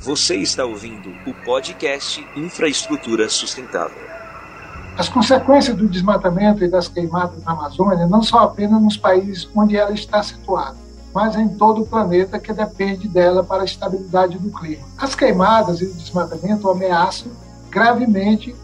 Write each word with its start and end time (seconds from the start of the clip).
Você 0.00 0.36
está 0.36 0.64
ouvindo 0.64 1.10
o 1.26 1.34
podcast 1.44 2.24
Infraestrutura 2.36 3.28
Sustentável. 3.28 3.98
As 4.96 5.08
consequências 5.08 5.76
do 5.76 5.88
desmatamento 5.88 6.64
e 6.64 6.68
das 6.68 6.86
queimadas 6.86 7.42
na 7.42 7.50
Amazônia 7.50 8.06
não 8.06 8.22
são 8.22 8.38
apenas 8.38 8.80
nos 8.80 8.96
países 8.96 9.48
onde 9.56 9.76
ela 9.76 9.92
está 9.92 10.22
situada, 10.22 10.76
mas 11.12 11.34
em 11.34 11.48
todo 11.48 11.82
o 11.82 11.86
planeta 11.86 12.38
que 12.38 12.52
depende 12.52 13.08
dela 13.08 13.42
para 13.42 13.62
a 13.62 13.64
estabilidade 13.64 14.38
do 14.38 14.52
clima. 14.52 14.86
As 14.96 15.16
queimadas 15.16 15.80
e 15.80 15.86
o 15.86 15.92
desmatamento 15.92 16.70
ameaçam 16.70 17.32
gravemente 17.68 18.54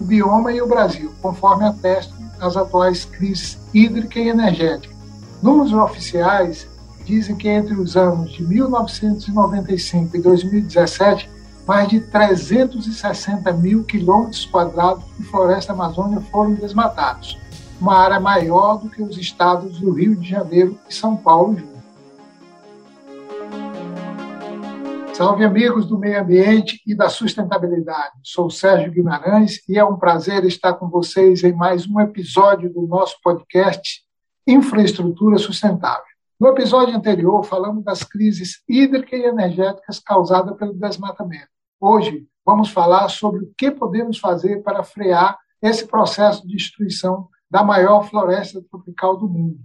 o 0.00 0.04
bioma 0.04 0.52
e 0.52 0.60
o 0.60 0.66
Brasil, 0.66 1.14
conforme 1.22 1.66
atestam 1.66 2.18
as 2.40 2.56
atuais 2.56 3.04
crises 3.04 3.58
hídrica 3.72 4.18
e 4.18 4.28
energética. 4.28 4.94
Números 5.40 5.72
oficiais 5.72 6.66
dizem 7.10 7.34
que 7.34 7.48
entre 7.48 7.74
os 7.74 7.96
anos 7.96 8.30
de 8.30 8.42
1995 8.44 10.16
e 10.16 10.22
2017, 10.22 11.28
mais 11.66 11.88
de 11.88 12.00
360 12.00 13.52
mil 13.54 13.82
quilômetros 13.82 14.46
quadrados 14.46 15.04
de 15.18 15.24
floresta 15.24 15.72
amazônica 15.72 16.20
foram 16.30 16.54
desmatados, 16.54 17.36
uma 17.80 17.96
área 17.96 18.20
maior 18.20 18.76
do 18.76 18.88
que 18.88 19.02
os 19.02 19.18
estados 19.18 19.80
do 19.80 19.90
Rio 19.90 20.14
de 20.14 20.28
Janeiro 20.28 20.78
e 20.88 20.94
São 20.94 21.16
Paulo 21.16 21.58
juntos. 21.58 21.80
Salve 25.12 25.44
amigos 25.44 25.86
do 25.86 25.98
meio 25.98 26.20
ambiente 26.20 26.80
e 26.86 26.94
da 26.94 27.08
sustentabilidade. 27.08 28.14
Sou 28.22 28.48
Sérgio 28.48 28.92
Guimarães 28.92 29.60
e 29.68 29.76
é 29.76 29.84
um 29.84 29.96
prazer 29.96 30.44
estar 30.44 30.74
com 30.74 30.88
vocês 30.88 31.42
em 31.42 31.52
mais 31.52 31.86
um 31.86 32.00
episódio 32.00 32.72
do 32.72 32.86
nosso 32.86 33.16
podcast 33.22 34.02
Infraestrutura 34.46 35.36
Sustentável. 35.36 36.09
No 36.40 36.48
episódio 36.48 36.96
anterior, 36.96 37.44
falamos 37.44 37.84
das 37.84 38.02
crises 38.02 38.62
hídricas 38.66 39.20
e 39.20 39.24
energéticas 39.24 39.98
causadas 39.98 40.56
pelo 40.56 40.72
desmatamento. 40.72 41.50
Hoje, 41.78 42.26
vamos 42.46 42.70
falar 42.70 43.10
sobre 43.10 43.40
o 43.40 43.52
que 43.58 43.70
podemos 43.70 44.18
fazer 44.18 44.62
para 44.62 44.82
frear 44.82 45.38
esse 45.60 45.86
processo 45.86 46.48
de 46.48 46.56
destruição 46.56 47.28
da 47.50 47.62
maior 47.62 48.08
floresta 48.08 48.64
tropical 48.70 49.18
do 49.18 49.28
mundo. 49.28 49.60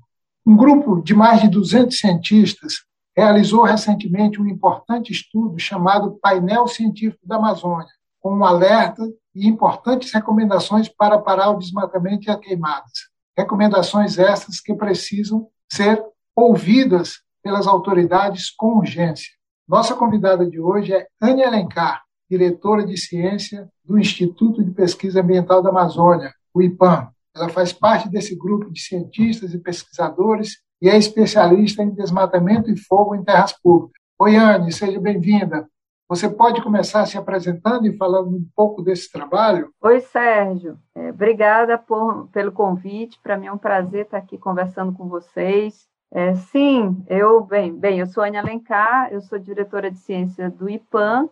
Um 0.45 0.57
grupo 0.57 1.01
de 1.01 1.13
mais 1.13 1.39
de 1.39 1.47
200 1.47 1.97
cientistas 1.97 2.83
realizou 3.15 3.63
recentemente 3.63 4.41
um 4.41 4.45
importante 4.45 5.13
estudo 5.13 5.57
chamado 5.57 6.19
Painel 6.21 6.67
Científico 6.67 7.25
da 7.25 7.37
Amazônia, 7.37 7.87
com 8.19 8.35
um 8.35 8.43
alerta 8.43 9.01
e 9.33 9.47
importantes 9.47 10.11
recomendações 10.11 10.89
para 10.89 11.19
parar 11.19 11.51
o 11.51 11.57
desmatamento 11.57 12.27
e 12.27 12.31
as 12.31 12.39
queimadas. 12.41 13.07
Recomendações 13.37 14.19
essas 14.19 14.59
que 14.59 14.73
precisam 14.73 15.47
ser 15.71 16.03
ouvidas 16.35 17.21
pelas 17.41 17.65
autoridades 17.65 18.51
com 18.51 18.77
urgência. 18.77 19.31
Nossa 19.67 19.95
convidada 19.95 20.45
de 20.45 20.59
hoje 20.59 20.93
é 20.93 21.07
Ania 21.21 21.47
Alencar, 21.47 22.03
diretora 22.29 22.85
de 22.85 22.97
ciência 22.97 23.69
do 23.83 23.97
Instituto 23.97 24.63
de 24.63 24.71
Pesquisa 24.71 25.21
Ambiental 25.21 25.63
da 25.63 25.69
Amazônia, 25.69 26.33
o 26.53 26.61
IPAM. 26.61 27.09
Ela 27.35 27.49
faz 27.49 27.71
parte 27.71 28.09
desse 28.09 28.35
grupo 28.35 28.71
de 28.71 28.79
cientistas 28.81 29.53
e 29.53 29.59
pesquisadores 29.59 30.59
e 30.81 30.89
é 30.89 30.97
especialista 30.97 31.81
em 31.81 31.89
desmatamento 31.89 32.69
e 32.69 32.77
fogo 32.77 33.15
em 33.15 33.23
terras 33.23 33.53
públicas. 33.53 34.01
Oi, 34.19 34.35
Anne, 34.35 34.71
seja 34.71 34.99
bem-vinda. 34.99 35.67
Você 36.07 36.29
pode 36.29 36.61
começar 36.61 37.05
se 37.07 37.17
apresentando 37.17 37.87
e 37.87 37.97
falando 37.97 38.29
um 38.29 38.45
pouco 38.55 38.81
desse 38.83 39.11
trabalho? 39.11 39.71
Oi, 39.81 39.99
Sérgio. 40.01 40.77
É, 40.93 41.09
obrigada 41.09 41.77
por, 41.77 42.27
pelo 42.27 42.51
convite. 42.51 43.19
Para 43.23 43.37
mim 43.37 43.47
é 43.47 43.51
um 43.51 43.57
prazer 43.57 44.05
estar 44.05 44.19
aqui 44.19 44.37
conversando 44.37 44.93
com 44.93 45.07
vocês. 45.09 45.87
É, 46.11 46.33
sim, 46.35 47.03
eu 47.09 47.43
bem, 47.43 47.75
bem, 47.75 47.99
eu 47.99 48.05
sou 48.07 48.23
Ana 48.23 48.39
Alencar, 48.39 49.11
eu 49.11 49.21
sou 49.21 49.37
diretora 49.37 49.91
de 49.91 49.97
ciência 49.97 50.49
do 50.49 50.69
IPAM 50.69 51.29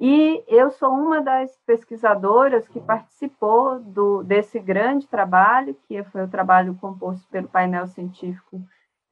e 0.00 0.42
eu 0.48 0.70
sou 0.70 0.90
uma 0.90 1.22
das 1.22 1.56
pesquisadoras 1.64 2.66
que 2.68 2.80
participou 2.80 3.78
do, 3.78 4.24
desse 4.24 4.58
grande 4.58 5.06
trabalho, 5.06 5.76
que 5.86 6.02
foi 6.04 6.24
o 6.24 6.28
trabalho 6.28 6.74
composto 6.80 7.28
pelo 7.28 7.48
painel 7.48 7.86
científico 7.86 8.60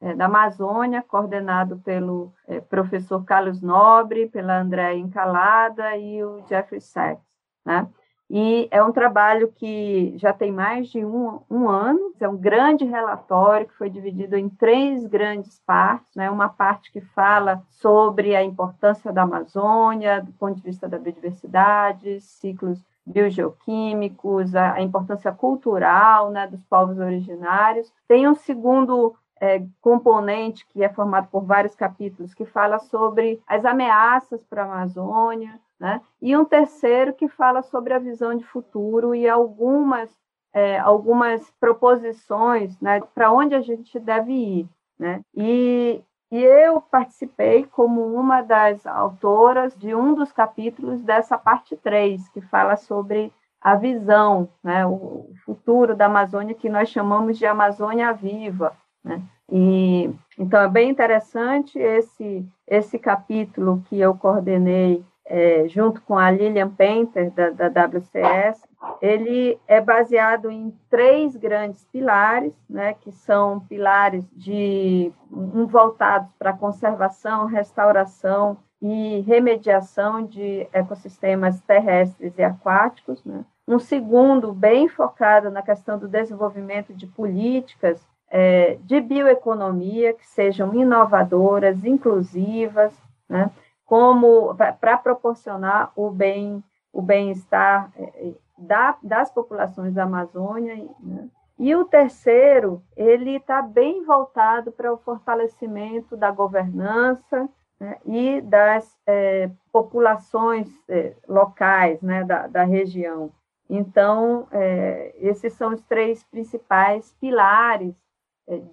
é, 0.01 0.15
da 0.15 0.25
Amazônia, 0.25 1.03
coordenado 1.03 1.79
pelo 1.79 2.33
é, 2.49 2.61
professor 2.61 3.25
Carlos 3.25 3.63
Nobre, 3.63 4.29
pela 4.29 4.61
Andréa 4.61 4.95
Encalada 4.95 5.97
e 5.97 6.25
o 6.25 6.45
Jeffrey 6.49 6.81
Sachs, 6.81 7.23
né? 7.65 7.89
E 8.35 8.67
é 8.71 8.83
um 8.83 8.91
trabalho 8.91 9.53
que 9.55 10.15
já 10.17 10.33
tem 10.33 10.51
mais 10.51 10.89
de 10.89 11.05
um, 11.05 11.41
um, 11.51 11.69
ano, 11.69 12.15
é 12.19 12.27
um 12.27 12.37
grande 12.39 12.83
relatório 12.83 13.69
que 13.69 13.77
foi 13.77 13.91
dividido 13.91 14.39
em 14.39 14.49
três 14.49 15.07
grandes 15.07 15.61
partes, 15.67 16.17
né? 16.17 16.31
uma 16.31 16.49
parte 16.49 16.91
que 16.91 17.03
fala 17.03 17.63
sobre 17.69 18.35
a 18.35 18.43
importância 18.43 19.13
da 19.13 19.25
Amazônia, 19.25 20.23
do 20.23 20.33
ponto 20.33 20.55
de 20.55 20.63
vista 20.63 20.89
da 20.89 20.99
biodiversidade, 20.99 22.23
ciclos 22.23 22.83
biogeoquímicos, 23.05 24.55
a, 24.55 24.77
a 24.77 24.81
importância 24.81 25.31
cultural 25.31 26.31
né, 26.31 26.47
dos 26.47 26.65
povos 26.65 26.99
originários. 26.99 27.93
Tem 28.09 28.27
um 28.27 28.35
segundo 28.35 29.15
é, 29.43 29.63
componente 29.83 30.65
que 30.69 30.83
é 30.83 30.89
formado 30.89 31.29
por 31.29 31.45
vários 31.45 31.75
capítulos 31.75 32.33
que 32.33 32.47
fala 32.47 32.79
sobre 32.79 33.43
as 33.47 33.67
ameaças 33.67 34.43
para 34.43 34.63
a 34.63 34.65
Amazônia, 34.65 35.61
né? 35.83 36.01
E 36.21 36.37
um 36.37 36.45
terceiro 36.45 37.13
que 37.13 37.27
fala 37.27 37.61
sobre 37.61 37.93
a 37.93 37.99
visão 37.99 38.37
de 38.37 38.45
futuro 38.45 39.17
e 39.17 39.29
algumas, 39.29 40.09
é, 40.55 40.79
algumas 40.79 41.51
proposições 41.59 42.81
né, 42.81 43.01
para 43.13 43.33
onde 43.33 43.57
a 43.57 43.61
gente 43.61 43.99
deve 43.99 44.33
ir. 44.33 44.69
Né? 44.97 45.21
E, 45.35 46.01
e 46.31 46.41
eu 46.41 46.81
participei 46.81 47.67
como 47.67 48.15
uma 48.15 48.43
das 48.43 48.87
autoras 48.87 49.77
de 49.77 49.93
um 49.93 50.15
dos 50.15 50.31
capítulos 50.31 51.03
dessa 51.03 51.37
parte 51.37 51.77
3, 51.77 52.29
que 52.29 52.41
fala 52.43 52.77
sobre 52.77 53.33
a 53.61 53.75
visão, 53.75 54.49
né, 54.63 54.87
o 54.87 55.33
futuro 55.45 55.97
da 55.97 56.07
Amazônia, 56.07 56.55
que 56.55 56.69
nós 56.69 56.91
chamamos 56.91 57.37
de 57.37 57.45
Amazônia 57.45 58.13
Viva. 58.13 58.73
Né? 59.03 59.21
E, 59.51 60.15
então, 60.39 60.61
é 60.61 60.69
bem 60.69 60.91
interessante 60.91 61.77
esse, 61.77 62.47
esse 62.69 63.01
capítulo 63.01 63.83
que 63.89 63.99
eu 63.99 64.17
coordenei 64.17 65.05
é, 65.25 65.67
junto 65.69 66.01
com 66.03 66.17
a 66.19 66.31
Lilian 66.31 66.69
Painter, 66.69 67.31
da, 67.31 67.51
da, 67.51 67.87
WCS, 67.87 68.67
ele 69.01 69.59
é 69.67 69.81
baseado 69.81 70.51
em 70.51 70.75
três 70.91 71.37
grandes 71.37 71.85
pilares, 71.85 72.55
né, 72.69 72.95
que 72.95 73.13
são 73.13 73.61
pilares 73.61 74.25
de 74.33 75.13
um 75.31 75.67
voltados 75.67 76.29
para 76.39 76.53
conservação, 76.53 77.47
restauração 77.47 78.59
e 78.81 79.21
remediação 79.21 80.25
de 80.25 80.67
ecossistemas 80.73 81.61
terrestres 81.61 82.37
e 82.37 82.43
aquáticos, 82.43 83.25
né? 83.25 83.45
um 83.67 83.79
segundo 83.79 84.53
bem 84.53 84.89
focado 84.89 85.51
na 85.51 85.63
questão 85.63 85.99
do 85.99 86.09
desenvolvimento 86.09 86.93
de 86.93 87.07
políticas 87.07 88.05
é, 88.29 88.79
de 88.83 89.01
bioeconomia 89.01 90.15
que 90.15 90.27
sejam 90.27 90.75
inovadoras, 90.75 91.85
inclusivas, 91.85 92.93
né? 93.29 93.51
Como 93.93 94.55
para 94.55 94.97
proporcionar 94.97 95.93
o 95.95 96.11
bem 96.11 96.65
o 96.91 97.03
bem-estar 97.03 97.93
é, 97.95 98.05
é, 98.05 98.35
da, 98.57 98.97
das 99.03 99.31
populações 99.31 99.93
da 99.93 100.05
Amazônia. 100.05 100.77
Né? 100.99 101.29
E 101.59 101.77
o 101.77 101.85
terceiro, 101.85 102.83
ele 102.97 103.37
está 103.37 103.61
bem 103.61 104.03
voltado 104.03 104.73
para 104.73 104.91
o 104.91 104.97
fortalecimento 104.97 106.17
da 106.17 106.31
governança 106.31 107.47
né? 107.79 107.99
e 108.07 108.41
das 108.41 108.99
é, 109.07 109.51
populações 109.71 110.71
é, 110.89 111.15
locais 111.29 112.01
né? 112.01 112.25
da, 112.25 112.47
da 112.47 112.65
região. 112.65 113.31
Então, 113.69 114.49
é, 114.53 115.15
esses 115.19 115.53
são 115.53 115.75
os 115.75 115.83
três 115.83 116.25
principais 116.25 117.15
pilares 117.21 117.95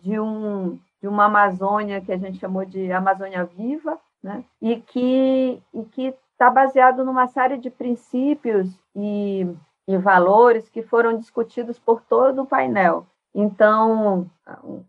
de, 0.01 0.17
um, 0.17 0.79
de 1.01 1.09
uma 1.09 1.25
Amazônia 1.25 1.99
que 1.99 2.11
a 2.13 2.17
gente 2.17 2.39
chamou 2.39 2.63
de 2.63 2.89
Amazônia 2.89 3.43
Viva, 3.43 3.99
né? 4.23 4.43
e 4.61 4.81
que 4.81 5.61
e 5.73 5.83
que 5.85 6.13
está 6.31 6.49
baseado 6.49 7.03
numa 7.03 7.27
série 7.27 7.57
de 7.57 7.69
princípios 7.69 8.69
e, 8.95 9.45
e 9.87 9.97
valores 9.97 10.69
que 10.69 10.81
foram 10.81 11.17
discutidos 11.17 11.77
por 11.77 12.01
todo 12.01 12.43
o 12.43 12.45
painel. 12.45 13.05
Então, 13.35 14.29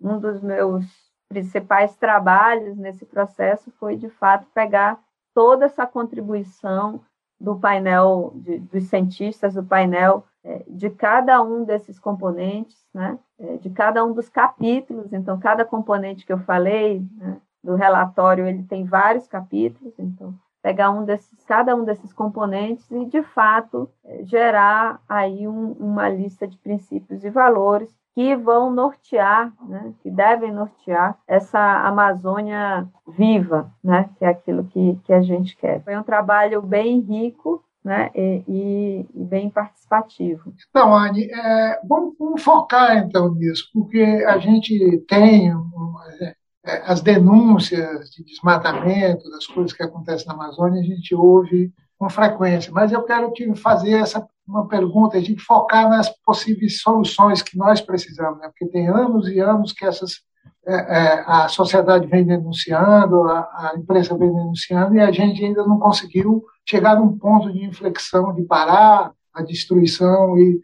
um 0.00 0.18
dos 0.18 0.40
meus 0.40 0.84
principais 1.28 1.96
trabalhos 1.96 2.76
nesse 2.76 3.04
processo 3.04 3.70
foi, 3.78 3.96
de 3.96 4.08
fato, 4.08 4.46
pegar 4.54 5.00
toda 5.34 5.66
essa 5.66 5.86
contribuição 5.86 7.00
do 7.40 7.58
painel, 7.58 8.32
de, 8.36 8.58
dos 8.58 8.84
cientistas, 8.84 9.54
do 9.54 9.64
painel 9.64 10.24
é, 10.44 10.64
de 10.68 10.88
cada 10.90 11.42
um 11.42 11.64
desses 11.64 11.98
componentes, 11.98 12.76
né? 12.94 13.18
É, 13.38 13.56
de 13.56 13.70
cada 13.70 14.04
um 14.04 14.12
dos 14.12 14.28
capítulos. 14.28 15.12
Então, 15.12 15.38
cada 15.38 15.64
componente 15.64 16.24
que 16.24 16.32
eu 16.32 16.38
falei, 16.38 17.02
né? 17.16 17.40
Do 17.62 17.74
relatório 17.74 18.46
ele 18.46 18.62
tem 18.64 18.84
vários 18.84 19.26
capítulos, 19.26 19.94
então 19.98 20.34
pegar 20.62 20.90
um 20.90 21.04
desses, 21.04 21.42
cada 21.44 21.74
um 21.74 21.84
desses 21.84 22.12
componentes 22.12 22.90
e 22.90 23.04
de 23.06 23.22
fato 23.22 23.88
gerar 24.22 25.00
aí 25.08 25.48
um, 25.48 25.72
uma 25.72 26.08
lista 26.08 26.46
de 26.46 26.56
princípios 26.58 27.24
e 27.24 27.30
valores 27.30 27.90
que 28.14 28.34
vão 28.36 28.70
nortear, 28.70 29.52
né, 29.66 29.94
que 30.02 30.10
devem 30.10 30.52
nortear 30.52 31.16
essa 31.26 31.58
Amazônia 31.86 32.86
viva, 33.06 33.70
né, 33.82 34.10
que 34.18 34.24
é 34.24 34.28
aquilo 34.28 34.64
que, 34.64 34.98
que 35.04 35.12
a 35.12 35.22
gente 35.22 35.56
quer. 35.56 35.82
Foi 35.82 35.96
um 35.96 36.02
trabalho 36.02 36.60
bem 36.60 37.00
rico 37.00 37.64
né, 37.84 38.10
e, 38.14 39.06
e 39.14 39.24
bem 39.24 39.48
participativo. 39.48 40.52
Então, 40.68 40.94
Anne, 40.94 41.30
é, 41.32 41.80
vamos, 41.88 42.14
vamos, 42.18 42.42
focar 42.42 42.98
então 42.98 43.32
nisso, 43.34 43.70
porque 43.72 44.02
a 44.26 44.38
gente 44.38 45.04
tem 45.08 45.50
é, 45.50 46.24
é, 46.24 46.34
as 46.62 47.00
denúncias 47.00 48.10
de 48.10 48.24
desmatamento, 48.24 49.30
das 49.30 49.46
coisas 49.46 49.72
que 49.72 49.82
acontecem 49.82 50.26
na 50.26 50.34
Amazônia, 50.34 50.80
a 50.80 50.84
gente 50.84 51.14
ouve 51.14 51.72
com 51.98 52.08
frequência, 52.08 52.72
mas 52.72 52.92
eu 52.92 53.02
quero 53.02 53.30
te 53.32 53.54
fazer 53.54 53.92
essa 53.92 54.26
uma 54.50 54.66
pergunta, 54.66 55.16
a 55.16 55.20
gente 55.20 55.40
focar 55.40 55.88
nas 55.88 56.08
possíveis 56.24 56.80
soluções 56.80 57.40
que 57.40 57.56
nós 57.56 57.80
precisamos, 57.80 58.40
né? 58.40 58.48
porque 58.48 58.66
tem 58.66 58.88
anos 58.88 59.28
e 59.28 59.38
anos 59.38 59.72
que 59.72 59.86
essas 59.86 60.22
é, 60.66 60.74
é, 60.74 61.24
a 61.26 61.48
sociedade 61.48 62.06
vem 62.06 62.24
denunciando, 62.24 63.22
a, 63.24 63.38
a 63.40 63.72
imprensa 63.76 64.16
vem 64.16 64.28
denunciando, 64.28 64.94
e 64.94 65.00
a 65.00 65.10
gente 65.10 65.44
ainda 65.44 65.66
não 65.66 65.78
conseguiu 65.78 66.44
chegar 66.68 66.96
num 66.96 67.16
ponto 67.16 67.50
de 67.52 67.64
inflexão, 67.64 68.34
de 68.34 68.42
parar 68.42 69.12
a 69.32 69.42
destruição 69.42 70.36
e 70.38 70.60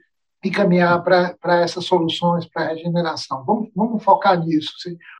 e 0.46 0.50
caminhar 0.50 1.02
para 1.02 1.60
essas 1.60 1.84
soluções, 1.84 2.46
para 2.46 2.62
a 2.62 2.68
regeneração. 2.68 3.44
Vamos, 3.44 3.68
vamos 3.74 4.02
focar 4.02 4.38
nisso. 4.38 4.72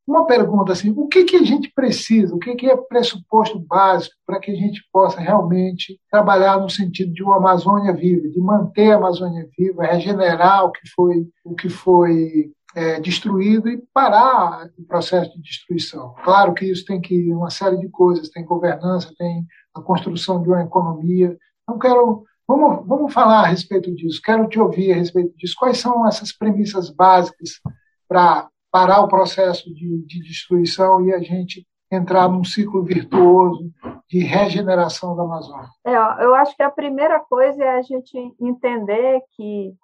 Uma 0.07 0.25
pergunta 0.25 0.73
assim, 0.73 0.95
o 0.97 1.09
que, 1.09 1.25
que 1.25 1.37
a 1.37 1.43
gente 1.43 1.73
precisa, 1.75 2.35
o 2.35 2.39
que, 2.39 2.55
que 2.55 2.71
é 2.71 2.77
pressuposto 2.77 3.59
básico 3.59 4.15
para 4.25 4.39
que 4.39 4.53
a 4.53 4.55
gente 4.55 4.83
possa 4.93 5.21
realmente 5.21 5.99
trabalhar 6.11 6.61
no 6.61 6.71
sentido 6.71 7.13
de 7.13 7.25
uma 7.25 7.39
Amazônia 7.39 7.93
viva, 7.93 8.29
de 8.29 8.41
manter 8.41 8.93
a 8.93 8.97
Amazônia 8.97 9.49
viva, 9.59 9.85
regenerar 9.85 10.65
o 10.65 10.71
que 10.71 10.89
foi, 10.95 11.27
o 11.45 11.55
que 11.55 11.69
foi 11.69 12.53
é, 12.77 13.01
destruído 13.01 13.69
e 13.69 13.83
parar 13.93 14.69
o 14.79 14.85
processo 14.85 15.33
de 15.35 15.43
destruição. 15.43 16.15
Claro 16.23 16.55
que 16.55 16.67
isso 16.67 16.85
tem 16.85 17.01
que 17.01 17.33
uma 17.33 17.51
série 17.51 17.79
de 17.79 17.89
coisas, 17.89 18.29
tem 18.29 18.45
governança, 18.45 19.13
tem 19.19 19.45
a 19.75 19.81
construção 19.81 20.41
de 20.41 20.49
uma 20.49 20.63
economia. 20.63 21.37
Não 21.67 21.79
quero 21.79 22.25
Vamos, 22.49 22.87
vamos 22.87 23.13
falar 23.13 23.41
a 23.41 23.47
respeito 23.47 23.95
disso. 23.95 24.21
Quero 24.23 24.49
te 24.49 24.59
ouvir 24.59 24.93
a 24.93 24.97
respeito 24.97 25.37
disso. 25.37 25.55
Quais 25.59 25.79
são 25.79 26.07
essas 26.07 26.33
premissas 26.33 26.91
básicas 26.91 27.61
para 28.09 28.49
parar 28.71 29.01
o 29.01 29.09
processo 29.09 29.73
de, 29.73 30.05
de 30.07 30.21
destruição 30.23 31.05
e 31.05 31.13
a 31.13 31.19
gente 31.19 31.67
entrar 31.91 32.29
num 32.29 32.45
ciclo 32.45 32.85
virtuoso 32.85 33.71
de 34.09 34.21
regeneração 34.21 35.17
da 35.17 35.23
Amazônia? 35.23 35.69
É, 35.85 35.95
eu 36.25 36.35
acho 36.35 36.57
que 36.57 36.63
a 36.63 36.71
primeira 36.71 37.21
coisa 37.21 37.63
é 37.63 37.79
a 37.79 37.83
gente 37.83 38.17
entender 38.41 39.21
que, 39.33 39.75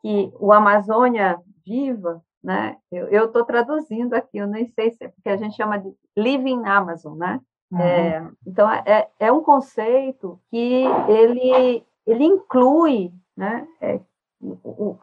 que 0.00 0.32
o 0.38 0.52
Amazônia 0.52 1.38
viva, 1.66 2.22
né? 2.42 2.76
Eu 2.90 3.26
estou 3.26 3.44
traduzindo 3.44 4.14
aqui, 4.14 4.38
eu 4.38 4.46
nem 4.46 4.66
sei 4.68 4.90
se 4.90 5.04
é 5.04 5.08
porque 5.08 5.28
a 5.28 5.36
gente 5.36 5.56
chama 5.56 5.78
de 5.78 5.92
Living 6.16 6.64
Amazon, 6.64 7.16
né? 7.16 7.40
Uhum. 7.70 7.80
É, 7.80 8.30
então, 8.46 8.70
é, 8.70 9.08
é, 9.18 9.32
um 9.32 9.42
conceito 9.42 10.40
que 10.50 10.84
ele, 11.08 11.84
ele 12.06 12.24
inclui 12.24 13.12
né, 13.36 13.66
é, 13.80 14.00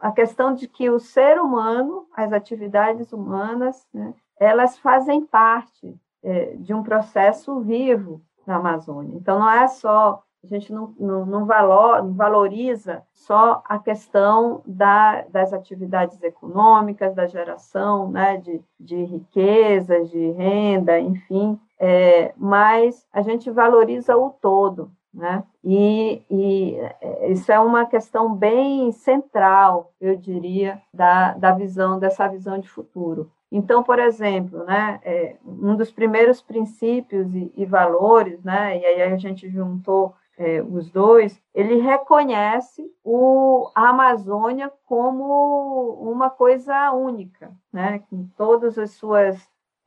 a 0.00 0.12
questão 0.12 0.52
de 0.52 0.68
que 0.68 0.90
o 0.90 0.98
ser 0.98 1.40
humano, 1.40 2.06
as 2.14 2.32
atividades 2.32 3.12
humanas, 3.12 3.86
né, 3.92 4.12
elas 4.38 4.78
fazem 4.78 5.24
parte 5.24 5.96
é, 6.22 6.56
de 6.56 6.74
um 6.74 6.82
processo 6.82 7.60
vivo 7.60 8.20
na 8.46 8.56
Amazônia. 8.56 9.16
Então, 9.16 9.38
não 9.38 9.50
é 9.50 9.66
só 9.68 10.22
a 10.42 10.46
gente 10.46 10.72
não, 10.72 10.94
não, 10.98 11.26
não, 11.26 11.46
valor, 11.46 12.02
não 12.02 12.14
valoriza 12.14 13.02
só 13.12 13.60
a 13.64 13.78
questão 13.78 14.62
da, 14.64 15.22
das 15.22 15.52
atividades 15.52 16.22
econômicas, 16.22 17.12
da 17.12 17.26
geração 17.26 18.08
né, 18.08 18.36
de, 18.36 18.60
de 18.78 19.02
riquezas, 19.02 20.08
de 20.10 20.30
renda, 20.30 20.98
enfim, 21.00 21.58
é, 21.78 22.32
mas 22.36 23.06
a 23.12 23.22
gente 23.22 23.50
valoriza 23.50 24.16
o 24.16 24.30
todo. 24.30 24.90
Né? 25.12 25.42
E, 25.64 26.22
e, 26.30 26.76
é, 27.00 27.32
isso 27.32 27.50
é 27.50 27.58
uma 27.58 27.86
questão 27.86 28.34
bem 28.34 28.92
central, 28.92 29.92
eu 30.00 30.16
diria, 30.16 30.80
da, 30.92 31.32
da 31.32 31.52
visão, 31.52 31.98
dessa 31.98 32.28
visão 32.28 32.58
de 32.58 32.68
futuro. 32.68 33.30
Então, 33.50 33.82
por 33.82 33.98
exemplo, 33.98 34.64
né, 34.64 35.00
é, 35.02 35.36
um 35.44 35.74
dos 35.74 35.90
primeiros 35.90 36.42
princípios 36.42 37.34
e, 37.34 37.50
e, 37.56 37.64
valores, 37.64 38.42
né, 38.44 38.78
e 38.78 38.84
aí 38.84 39.02
a 39.02 39.16
gente 39.16 39.48
juntou 39.48 40.14
é, 40.36 40.62
os 40.62 40.90
dois, 40.90 41.42
ele 41.54 41.80
reconhece 41.80 42.92
o, 43.02 43.70
a 43.74 43.88
Amazônia 43.88 44.70
como 44.86 45.94
uma 46.00 46.30
coisa 46.30 46.92
única, 46.92 47.50
né, 47.72 48.00
com 48.10 48.28
todas 48.36 48.78
as 48.78 48.92
suas, 48.92 49.36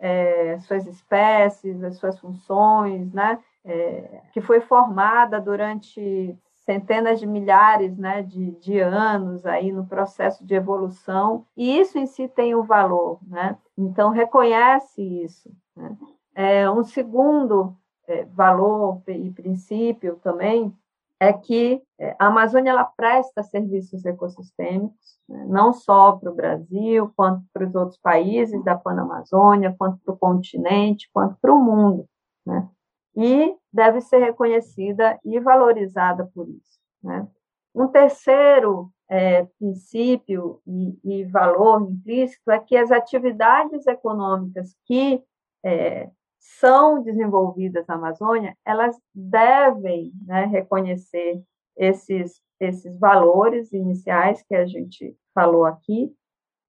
é, 0.02 0.58
suas 0.62 0.88
espécies, 0.88 1.84
as 1.84 1.98
suas 1.98 2.20
funções, 2.20 3.14
né, 3.14 3.40
é, 3.64 4.22
que 4.34 4.42
foi 4.42 4.60
formada 4.60 5.40
durante 5.40 6.36
centenas 6.66 7.20
de 7.20 7.28
milhares 7.28 7.96
né, 7.98 8.24
de, 8.24 8.52
de 8.60 8.80
anos 8.80 9.46
aí 9.46 9.72
no 9.72 9.86
processo 9.86 10.44
de 10.46 10.56
evolução, 10.56 11.46
e 11.56 11.80
isso 11.80 11.98
em 11.98 12.06
si 12.06 12.28
tem 12.28 12.56
um 12.56 12.64
valor, 12.64 13.20
né? 13.28 13.58
Então, 13.78 14.10
reconhece 14.10 15.02
isso. 15.02 15.52
Né? 15.76 15.98
É, 16.34 16.70
um 16.70 16.84
segundo 16.84 17.76
é, 18.08 18.26
valor 18.26 19.02
e 19.08 19.30
princípio 19.32 20.18
também 20.24 20.74
é 21.22 21.32
que 21.32 21.80
é, 22.00 22.16
a 22.18 22.28
Amazônia 22.28 22.72
ela 22.72 22.84
presta 22.84 23.44
serviços 23.44 24.04
ecossistêmicos, 24.06 25.20
né, 25.30 25.46
não 25.48 25.72
só 25.72 26.14
para 26.14 26.32
o 26.32 26.36
Brasil, 26.36 27.14
quanto 27.16 27.46
para 27.54 27.68
os 27.68 27.76
outros 27.76 28.00
países 28.00 28.64
da 28.64 28.76
Panamazônia, 28.76 29.76
quanto 29.78 30.00
para 30.04 30.16
o 30.16 30.18
continente, 30.18 31.08
quanto 31.14 31.38
para 31.40 31.54
o 31.54 31.64
mundo, 31.64 32.10
né? 32.44 32.68
E 33.16 33.56
deve 33.72 34.02
ser 34.02 34.18
reconhecida 34.18 35.20
e 35.24 35.40
valorizada 35.40 36.26
por 36.34 36.50
isso. 36.50 36.80
Né? 37.04 37.28
Um 37.76 37.88
terceiro 37.88 38.90
é, 39.08 39.46
princípio 39.60 40.60
e, 40.66 40.98
e, 41.04 41.26
valor 41.26 41.82
implícito 41.82 42.50
é 42.50 42.58
que 42.58 42.76
as 42.76 42.90
atividades 42.90 43.86
econômicas 43.86 44.74
que 44.86 45.22
é, 45.64 46.10
são 46.42 47.04
desenvolvidas 47.04 47.86
na 47.86 47.94
Amazônia, 47.94 48.58
elas 48.66 49.00
devem 49.14 50.12
né, 50.26 50.46
reconhecer 50.46 51.40
esses, 51.78 52.42
esses 52.60 52.98
valores 52.98 53.72
iniciais 53.72 54.42
que 54.42 54.56
a 54.56 54.66
gente 54.66 55.16
falou 55.36 55.66
aqui 55.66 56.12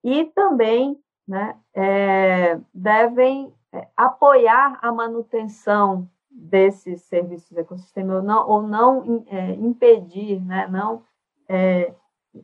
e 0.04 0.26
também 0.26 1.00
né, 1.26 1.56
é, 1.74 2.60
devem 2.74 3.50
é, 3.72 3.88
apoiar 3.96 4.78
a 4.82 4.92
manutenção 4.92 6.06
desses 6.30 7.02
serviços 7.02 7.50
do 7.50 7.60
ecossistema 7.60 8.16
ou 8.16 8.22
não, 8.22 8.48
ou 8.48 8.62
não 8.62 9.24
é, 9.26 9.52
impedir, 9.52 10.44
né, 10.44 10.68
não 10.68 11.02
é, 11.48 11.94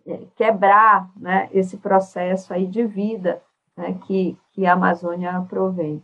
é, 0.07 0.27
quebrar 0.35 1.11
né, 1.15 1.51
esse 1.53 1.77
processo 1.77 2.55
aí 2.55 2.67
de 2.67 2.87
vida 2.87 3.43
né, 3.77 3.99
que, 4.07 4.39
que 4.53 4.65
a 4.65 4.73
Amazônia 4.73 5.45
provém. 5.47 6.03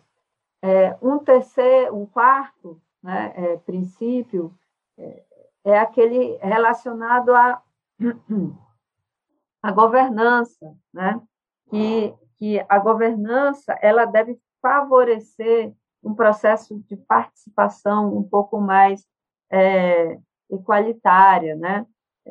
É, 0.66 0.96
um 1.02 1.18
terceiro, 1.18 1.94
um 1.94 2.06
quarto 2.06 2.80
né, 3.02 3.34
é, 3.36 3.56
princípio 3.58 4.56
é, 4.96 5.22
é, 5.62 5.78
aquele 5.78 6.38
relacionado 6.38 7.34
à 7.34 7.52
a, 7.52 7.62
a 9.62 9.72
governança, 9.72 10.74
né? 10.90 11.20
que, 11.68 12.14
que 12.38 12.64
a 12.66 12.78
governança 12.78 13.78
ela 13.82 14.06
deve 14.06 14.40
favorecer 14.62 15.74
um 16.02 16.14
processo 16.14 16.78
de 16.88 16.96
participação 16.96 18.16
um 18.16 18.22
pouco 18.22 18.58
mais 18.58 19.06
é, 19.52 20.18
igualitária, 20.50 21.56
né? 21.56 21.86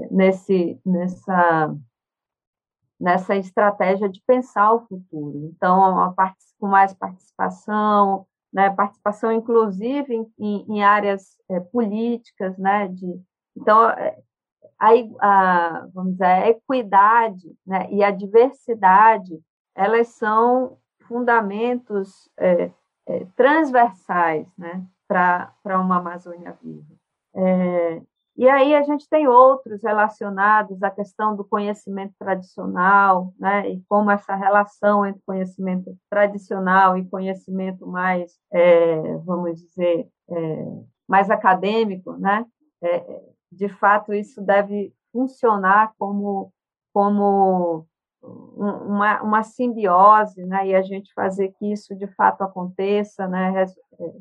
Nesse, 0.10 0.82
nessa, 0.84 1.76
nessa 3.00 3.36
estratégia 3.36 4.08
de 4.10 4.22
pensar 4.26 4.74
o 4.74 4.86
futuro. 4.88 5.52
Então, 5.54 6.14
com 6.60 6.68
mais 6.68 6.94
participação, 6.94 8.26
né, 8.54 8.70
participação 8.70 9.32
inclusive 9.32 10.28
em, 10.40 10.66
em 10.70 10.84
áreas 10.84 11.38
é, 11.50 11.60
políticas, 11.60 12.58
né, 12.58 12.88
de, 12.88 13.20
então 13.58 13.90
é, 13.90 14.18
a, 14.80 14.90
a, 15.20 15.88
vamos 15.94 16.14
dizer, 16.14 16.26
a 16.26 16.50
equidade 16.50 17.56
né, 17.66 17.88
e 17.92 18.04
a 18.04 18.12
diversidade, 18.12 19.40
elas 19.76 20.10
são 20.10 20.78
fundamentos 21.08 22.30
é, 22.38 22.72
é 23.08 23.26
transversais 23.36 24.48
né, 24.58 24.86
para 25.08 25.80
uma 25.80 25.98
Amazônia 25.98 26.58
viva. 26.62 26.96
É, 27.36 28.02
e 28.36 28.50
aí 28.50 28.74
a 28.74 28.82
gente 28.82 29.08
tem 29.08 29.28
outros 29.28 29.84
relacionados 29.84 30.82
à 30.82 30.90
questão 30.90 31.36
do 31.36 31.46
conhecimento 31.46 32.14
tradicional, 32.18 33.32
né, 33.40 33.70
e 33.70 33.84
como 33.88 34.10
essa 34.10 34.36
relação 34.36 35.06
entre 35.06 35.22
conhecimento 35.26 35.96
tradicional 36.10 36.98
e 36.98 37.08
conhecimento 37.08 37.86
mais, 37.86 38.40
é, 38.52 39.18
vamos 39.20 39.62
dizer, 39.62 40.08
é, 40.30 40.66
mais 41.08 41.30
acadêmico, 41.30 42.14
né, 42.14 42.46
é, 42.82 43.22
de 43.52 43.70
fato 43.70 44.14
isso 44.14 44.42
deve 44.42 44.92
funcionar 45.12 45.94
como, 46.00 46.52
como 46.92 47.86
uma, 48.24 49.22
uma 49.22 49.44
simbiose, 49.44 50.44
né, 50.44 50.68
e 50.68 50.76
a 50.76 50.82
gente 50.82 51.14
fazer 51.14 51.54
que 51.60 51.72
isso 51.72 51.96
de 51.96 52.08
fato 52.08 52.42
aconteça, 52.42 53.28
né, 53.28 53.64
é, 54.00 54.14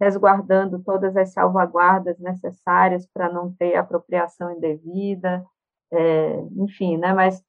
resguardando 0.00 0.78
todas 0.80 1.16
as 1.16 1.32
salvaguardas 1.32 2.18
necessárias 2.18 3.06
para 3.12 3.32
não 3.32 3.52
ter 3.52 3.76
apropriação 3.76 4.52
indevida, 4.52 5.44
é, 5.92 6.40
enfim, 6.56 6.96
né, 6.96 7.12
mas 7.12 7.42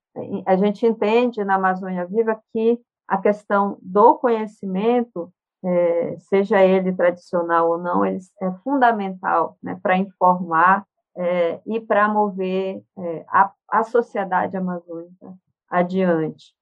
a 0.46 0.56
gente 0.56 0.86
entende 0.86 1.44
na 1.44 1.56
Amazônia 1.56 2.06
Viva 2.06 2.42
que 2.52 2.80
a 3.08 3.18
questão 3.18 3.78
do 3.82 4.16
conhecimento, 4.16 5.32
é, 5.64 6.18
seja 6.20 6.64
ele 6.64 6.94
tradicional 6.94 7.70
ou 7.70 7.78
não, 7.78 8.06
ele 8.06 8.20
é 8.42 8.52
fundamental 8.64 9.58
né, 9.62 9.80
para 9.82 9.98
informar 9.98 10.86
é, 11.18 11.60
e 11.66 11.80
para 11.80 12.08
mover 12.08 12.82
é, 12.98 13.26
a, 13.28 13.52
a 13.70 13.84
sociedade 13.84 14.56
amazônica 14.56 15.34
adiante. 15.70 16.54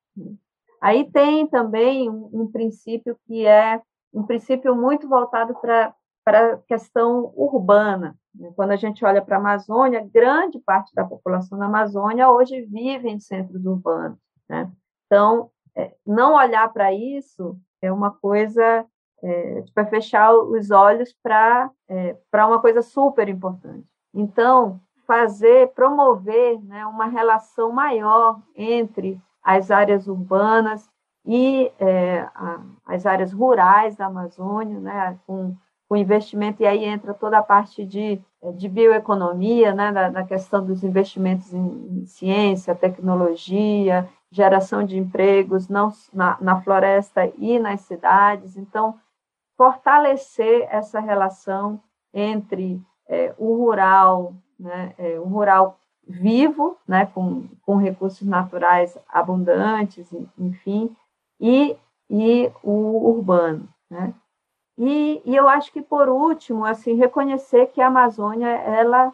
Aí 0.82 1.10
tem 1.12 1.48
também 1.48 2.10
um, 2.10 2.30
um 2.34 2.52
princípio 2.52 3.18
que 3.26 3.46
é 3.46 3.82
um 4.14 4.24
princípio 4.24 4.76
muito 4.76 5.08
voltado 5.08 5.54
para 5.56 5.94
a 6.26 6.58
questão 6.58 7.32
urbana. 7.36 8.18
Né? 8.34 8.52
Quando 8.56 8.72
a 8.72 8.76
gente 8.76 9.04
olha 9.06 9.22
para 9.22 9.38
a 9.38 9.40
Amazônia, 9.40 10.08
grande 10.12 10.60
parte 10.60 10.94
da 10.94 11.06
população 11.06 11.58
da 11.58 11.66
Amazônia 11.66 12.30
hoje 12.30 12.62
vive 12.62 13.10
em 13.10 13.20
centros 13.20 13.66
urbanos. 13.66 14.20
Né? 14.50 14.72
Então, 15.06 15.50
é, 15.76 15.94
não 16.06 16.34
olhar 16.36 16.72
para 16.72 16.94
isso 16.94 17.58
é 17.82 17.92
uma 17.92 18.12
coisa, 18.12 18.86
é, 19.22 19.62
tipo, 19.62 19.80
é 19.80 19.86
fechar 19.86 20.34
os 20.34 20.72
olhos 20.72 21.16
para 21.22 21.70
é, 21.88 22.18
uma 22.34 22.60
coisa 22.60 22.82
super 22.82 23.30
importante. 23.30 23.88
Então, 24.14 24.82
fazer, 25.06 25.74
promover 25.74 26.62
né, 26.64 26.86
uma 26.86 27.06
relação 27.06 27.72
maior 27.72 28.42
entre 28.56 29.22
as 29.42 29.72
áreas 29.72 30.08
urbanas 30.08 30.90
e 31.28 31.70
é, 31.78 32.22
a, 32.34 32.62
as 32.86 33.06
áreas 33.06 33.34
rurais 33.34 33.98
da 33.98 34.06
Amazônia, 34.06 34.80
né, 34.80 35.20
com, 35.28 35.54
com 35.90 35.98
investimento, 35.98 36.64
e 36.64 36.66
aí 36.66 36.86
entra 36.86 37.14
toda 37.14 37.38
a 37.38 37.44
parte 37.44 37.86
de, 37.86 38.22
de 38.56 38.70
bioeconomia, 38.70 39.74
né, 39.74 39.92
na, 39.92 40.10
na 40.10 40.24
questão 40.24 40.66
dos 40.66 40.86
investimentos 40.86 41.54
em, 41.54 42.00
em, 42.00 42.06
ciência, 42.06 42.74
tecnologia, 42.74 44.08
geração 44.32 44.86
de 44.86 44.98
empregos 44.98 45.68
não, 45.68 45.92
na, 46.14 46.38
na 46.40 46.62
floresta 46.62 47.30
e 47.38 47.60
nas 47.60 47.82
cidades. 47.82 48.56
Então, 48.56 48.98
fortalecer 49.58 50.66
essa 50.72 51.02
relação 51.02 51.82
entre 52.14 52.82
é, 53.10 53.36
o 53.38 53.54
rural, 53.58 54.34
né, 54.58 54.94
é, 54.98 55.20
o 55.20 55.26
rural 55.26 55.78
vivo, 56.08 56.78
né, 56.88 57.06
com, 57.08 57.50
com 57.66 57.76
recursos 57.76 58.26
naturais 58.26 58.98
abundantes, 59.10 60.10
enfim, 60.38 60.96
e, 61.40 61.78
e 62.10 62.52
o 62.64 63.10
urbano, 63.10 63.68
né? 63.90 64.14
E, 64.78 65.22
e 65.26 65.36
eu 65.36 65.48
acho 65.48 65.72
que 65.72 65.82
por 65.82 66.08
último, 66.08 66.64
assim, 66.64 66.94
reconhecer 66.94 67.68
que 67.68 67.82
a 67.82 67.88
Amazônia 67.88 68.48
ela 68.48 69.12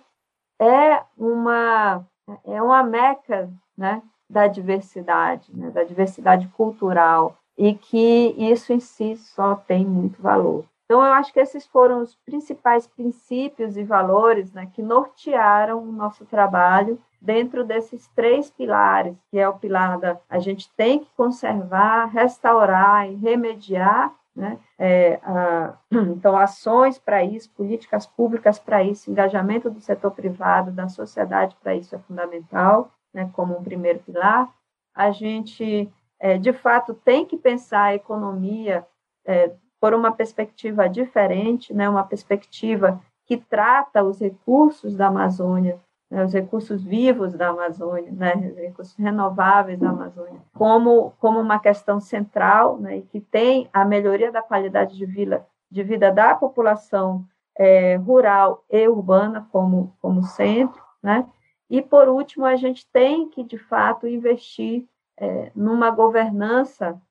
é 0.60 1.04
uma 1.18 2.06
é 2.46 2.62
uma 2.62 2.84
meca, 2.84 3.50
né, 3.78 4.02
da 4.30 4.48
diversidade, 4.48 5.56
né, 5.56 5.70
da 5.72 5.84
diversidade 5.84 6.48
cultural 6.50 7.38
e 7.58 7.74
que 7.74 8.34
isso 8.38 8.72
em 8.72 8.80
si 8.80 9.16
só 9.18 9.56
tem 9.56 9.86
muito 9.86 10.22
valor. 10.22 10.66
Então, 10.86 11.04
eu 11.04 11.14
acho 11.14 11.34
que 11.34 11.40
esses 11.40 11.66
foram 11.66 12.02
os 12.02 12.16
principais 12.16 12.88
princípios 12.88 13.78
e 13.78 13.84
valores 13.84 14.52
né, 14.52 14.70
que 14.74 14.82
nortearam 14.82 15.80
o 15.80 15.92
nosso 15.92 16.26
trabalho 16.26 17.00
dentro 17.24 17.64
desses 17.64 18.06
três 18.10 18.52
pilares, 18.52 19.16
que 19.32 19.40
é 19.40 19.48
o 19.48 19.58
pilar 19.58 19.98
da 19.98 20.20
a 20.30 20.40
gente 20.40 20.70
tem 20.76 21.00
que 21.00 21.10
conservar, 21.16 22.08
restaurar 22.08 23.10
e 23.10 23.16
remediar, 23.16 24.14
né? 24.36 24.60
É, 24.78 25.20
a, 25.24 25.78
então, 25.90 26.36
ações 26.36 27.00
para 27.00 27.24
isso, 27.24 27.50
políticas 27.52 28.06
públicas 28.06 28.60
para 28.60 28.84
isso, 28.84 29.10
engajamento 29.10 29.70
do 29.70 29.80
setor 29.80 30.12
privado, 30.12 30.72
da 30.72 30.90
sociedade 30.90 31.56
para 31.64 31.74
isso 31.74 31.96
é 31.96 32.00
fundamental, 32.00 32.92
né, 33.14 33.30
como 33.32 33.58
um 33.58 33.64
primeiro 33.64 34.00
pilar. 34.00 34.54
A 34.94 35.12
gente, 35.12 35.90
é, 36.20 36.38
de 36.38 36.52
fato, 36.52 36.94
tem 36.94 37.26
que 37.26 37.38
pensar 37.38 37.84
a 37.84 37.96
economia 37.96 38.86
é, 39.26 39.54
por 39.80 39.94
uma 39.94 40.12
perspectiva 40.12 40.90
diferente, 40.90 41.74
né, 41.74 41.88
uma 41.88 42.04
perspectiva 42.04 43.02
que 43.26 43.38
trata 43.38 44.04
os 44.04 44.20
recursos 44.20 44.96
da 44.96 45.08
Amazônia, 45.08 45.80
né, 46.14 46.24
os 46.24 46.32
recursos 46.32 46.84
vivos 46.84 47.34
da 47.34 47.50
Amazônia, 47.50 48.12
né, 48.12 48.36
os 48.36 48.56
recursos 48.56 48.96
renováveis 48.96 49.80
da 49.80 49.90
Amazônia, 49.90 50.40
como, 50.54 51.12
como 51.20 51.40
uma 51.40 51.58
questão 51.58 52.00
central, 52.00 52.78
né, 52.78 52.98
e 52.98 53.02
que 53.02 53.20
tem 53.20 53.68
a 53.74 53.84
melhoria 53.84 54.32
da 54.32 54.42
qualidade 54.42 54.96
de 54.96 55.06
vida, 55.08 55.46
de 55.72 55.82
vida 55.82 56.12
da 56.12 56.36
população 56.36 57.26
é, 57.58 57.96
rural 57.96 58.64
e 58.70 58.88
urbana 58.88 59.48
como, 59.52 59.96
como 60.00 60.22
centro, 60.22 60.84
né, 61.02 61.28
e, 61.68 61.82
por 61.82 62.08
último, 62.08 62.46
a 62.46 62.56
gente 62.56 62.86
tem 62.92 63.28
que, 63.28 63.44
de 63.44 63.58
fato, 63.58 64.08
investir 64.08 64.88
é, 65.18 65.52
numa 65.56 65.90
governança 65.90 67.02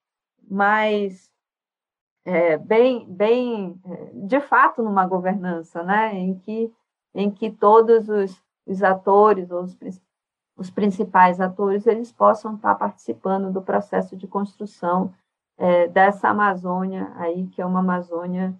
mais 0.48 1.28
é, 2.24 2.56
bem, 2.56 3.04
bem, 3.08 3.80
é, 3.84 4.10
de 4.14 4.40
fato, 4.40 4.80
numa 4.80 5.04
governança, 5.04 5.82
né, 5.82 6.14
em 6.14 6.38
que, 6.38 6.72
em 7.12 7.28
que 7.28 7.50
todos 7.50 8.08
os, 8.08 8.40
os 8.66 8.82
atores, 8.82 9.50
os, 9.50 9.76
os 10.56 10.70
principais 10.70 11.40
atores, 11.40 11.86
eles 11.86 12.12
possam 12.12 12.54
estar 12.54 12.74
participando 12.74 13.52
do 13.52 13.62
processo 13.62 14.16
de 14.16 14.26
construção 14.26 15.12
é, 15.58 15.88
dessa 15.88 16.28
Amazônia 16.28 17.12
aí, 17.16 17.46
que 17.48 17.60
é 17.60 17.66
uma 17.66 17.80
Amazônia 17.80 18.54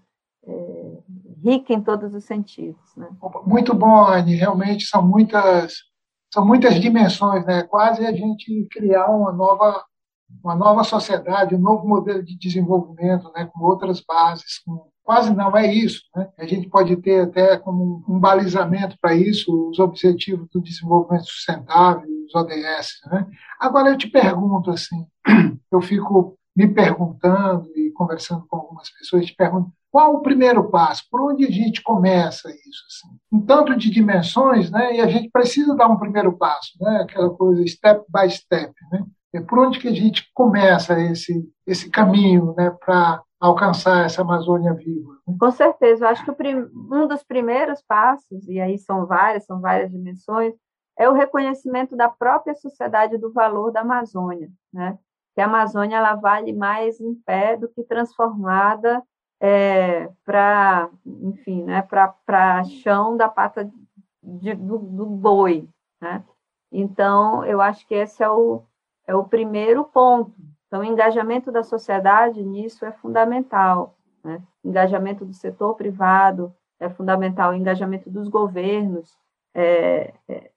é, 0.45 0.99
rica 1.43 1.73
em 1.73 1.81
todos 1.81 2.15
os 2.15 2.25
sentidos. 2.25 2.97
Né? 2.97 3.09
Muito 3.45 3.75
bom, 3.75 4.07
Anne. 4.07 4.35
Realmente 4.35 4.87
são 4.87 5.03
muitas, 5.03 5.75
são 6.33 6.47
muitas 6.47 6.81
dimensões, 6.81 7.45
né? 7.47 7.63
Quase 7.63 8.05
a 8.05 8.13
gente 8.13 8.67
criar 8.71 9.09
uma 9.09 9.33
nova 9.33 9.85
uma 10.43 10.55
nova 10.55 10.85
sociedade, 10.85 11.55
um 11.55 11.61
novo 11.61 11.87
modelo 11.87 12.23
de 12.23 12.39
desenvolvimento, 12.39 13.31
né, 13.33 13.45
com 13.53 13.63
outras 13.65 14.01
bases, 14.01 14.59
com, 14.65 14.89
quase 15.03 15.35
não 15.35 15.57
é 15.57 15.73
isso. 15.73 16.03
Né? 16.15 16.29
A 16.39 16.47
gente 16.47 16.69
pode 16.69 16.97
ter 16.97 17.23
até 17.23 17.57
como 17.59 18.05
um 18.09 18.19
balizamento 18.19 18.97
para 19.01 19.15
isso 19.15 19.71
os 19.71 19.79
Objetivos 19.79 20.49
do 20.53 20.61
Desenvolvimento 20.61 21.25
Sustentável, 21.25 22.09
os 22.27 22.35
ODS. 22.35 23.01
Né? 23.11 23.27
Agora 23.61 23.91
eu 23.91 23.99
te 23.99 24.09
pergunto 24.09 24.71
assim, 24.71 25.07
eu 25.71 25.81
fico 25.81 26.37
me 26.55 26.69
perguntando 26.69 27.67
e 27.77 27.91
conversando 27.93 28.47
com 28.47 28.57
algumas 28.57 28.91
pessoas, 28.91 29.27
te 29.27 29.35
pergunto 29.35 29.73
qual 29.93 30.15
o 30.15 30.23
primeiro 30.23 30.71
passo? 30.71 31.05
Por 31.11 31.21
onde 31.21 31.45
a 31.45 31.51
gente 31.51 31.83
começa 31.83 32.49
isso? 32.49 32.85
Assim? 32.89 33.19
Um 33.31 33.45
tanto 33.45 33.77
de 33.77 33.91
dimensões, 33.91 34.71
né? 34.71 34.97
E 34.97 35.01
a 35.03 35.07
gente 35.07 35.29
precisa 35.31 35.77
dar 35.77 35.87
um 35.87 35.99
primeiro 35.99 36.33
passo, 36.33 36.71
né? 36.81 37.03
Aquela 37.03 37.29
coisa 37.29 37.63
step 37.67 38.03
by 38.09 38.31
step, 38.31 38.73
né? 38.91 39.05
É 39.35 39.41
por 39.41 39.59
onde 39.59 39.79
que 39.79 39.89
a 39.89 39.95
gente 39.95 40.31
começa 40.35 40.99
esse, 41.01 41.51
esse 41.67 41.91
caminho 41.91 42.55
né, 42.57 42.71
para 42.85 43.23
alcançar 43.41 44.05
essa 44.05 44.23
Amazônia 44.23 44.75
viva? 44.75 45.17
Com 45.39 45.51
certeza, 45.51 46.05
eu 46.05 46.09
acho 46.11 46.25
que 46.25 46.55
um 46.55 47.09
dos 47.09 47.23
primeiros 47.25 47.83
passos, 47.83 48.47
e 48.47 48.61
aí 48.61 48.79
são 48.79 49.07
várias, 49.07 49.45
são 49.45 49.61
várias 49.61 49.91
dimensões, 49.91 50.55
é 50.99 51.09
o 51.09 51.15
reconhecimento 51.15 51.97
da 51.97 52.09
própria 52.09 52.55
sociedade 52.55 53.17
do 53.17 53.33
valor 53.33 53.73
da 53.73 53.81
Amazônia, 53.81 54.51
né? 54.73 54.99
Que 55.35 55.41
a 55.41 55.47
Amazônia 55.47 55.97
ela 55.97 56.15
vale 56.15 56.53
mais 56.53 57.01
em 57.01 57.15
pé 57.15 57.57
do 57.57 57.69
que 57.69 57.83
transformada 57.83 59.03
é, 59.41 60.09
para, 60.25 60.91
enfim, 61.05 61.65
né, 61.65 61.83
para 61.83 62.63
chão 62.65 63.17
da 63.17 63.29
pata 63.29 63.69
de, 64.23 64.55
do, 64.55 64.79
do 64.79 65.07
boi, 65.07 65.67
né? 66.01 66.23
Então, 66.71 67.45
eu 67.45 67.61
acho 67.61 67.87
que 67.87 67.95
esse 67.95 68.23
é 68.23 68.31
o, 68.31 68.63
é 69.07 69.15
o 69.15 69.25
primeiro 69.25 69.85
ponto. 69.85 70.33
Então, 70.67 70.81
o 70.81 70.85
engajamento 70.85 71.53
da 71.53 71.63
sociedade 71.63 72.43
nisso 72.43 72.85
é 72.85 72.93
fundamental. 72.93 73.95
Né? 74.25 74.43
Engajamento 74.65 75.25
do 75.25 75.35
setor 75.35 75.75
privado 75.75 76.55
é 76.81 76.89
fundamental, 76.89 77.53
o 77.53 77.55
engajamento 77.55 78.11
dos 78.11 78.29
governos, 78.29 79.17
é, 79.55 80.15
é, 80.29 80.51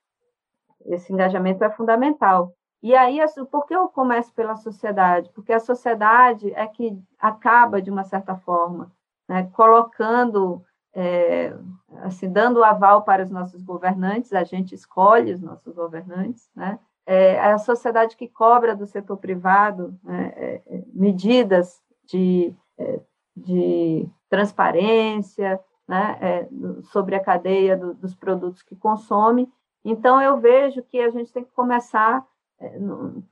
esse 0.86 1.12
engajamento 1.12 1.64
é 1.64 1.70
fundamental. 1.70 2.54
E 2.82 2.96
aí, 2.96 3.20
por 3.50 3.66
que 3.66 3.76
eu 3.76 3.88
começo 3.88 4.34
pela 4.34 4.56
sociedade? 4.56 5.30
Porque 5.34 5.52
a 5.52 5.60
sociedade 5.60 6.52
é 6.54 6.68
que 6.68 6.98
acaba, 7.20 7.82
de 7.82 7.90
uma 7.90 8.04
certa 8.04 8.36
forma, 8.36 8.92
né, 9.28 9.50
colocando, 9.54 10.64
é, 10.94 11.56
assim, 12.04 12.32
dando 12.32 12.64
aval 12.64 13.04
para 13.04 13.24
os 13.24 13.32
nossos 13.32 13.64
governantes, 13.64 14.34
a 14.34 14.44
gente 14.44 14.76
escolhe 14.76 15.34
os 15.34 15.42
nossos 15.42 15.74
governantes, 15.74 16.50
né? 16.56 16.80
É 17.06 17.40
a 17.40 17.58
sociedade 17.58 18.18
que 18.18 18.28
cobra 18.28 18.76
do 18.76 18.88
setor 18.88 19.18
privado 19.18 19.98
né, 20.04 20.34
é, 20.36 20.62
é, 20.66 20.84
medidas 20.94 21.82
de, 22.06 22.54
é, 22.78 23.00
de 23.36 24.10
transparência 24.30 25.60
né, 25.88 26.48
sobre 26.92 27.16
a 27.16 27.20
cadeia 27.20 27.78
do, 27.78 27.94
dos 27.94 28.16
produtos 28.16 28.64
que 28.64 28.76
consome. 28.76 29.52
Então, 29.84 30.20
eu 30.20 30.40
vejo 30.40 30.82
que 30.82 31.00
a 31.00 31.12
gente 31.12 31.32
tem 31.32 31.44
que 31.44 31.52
começar 31.52 32.26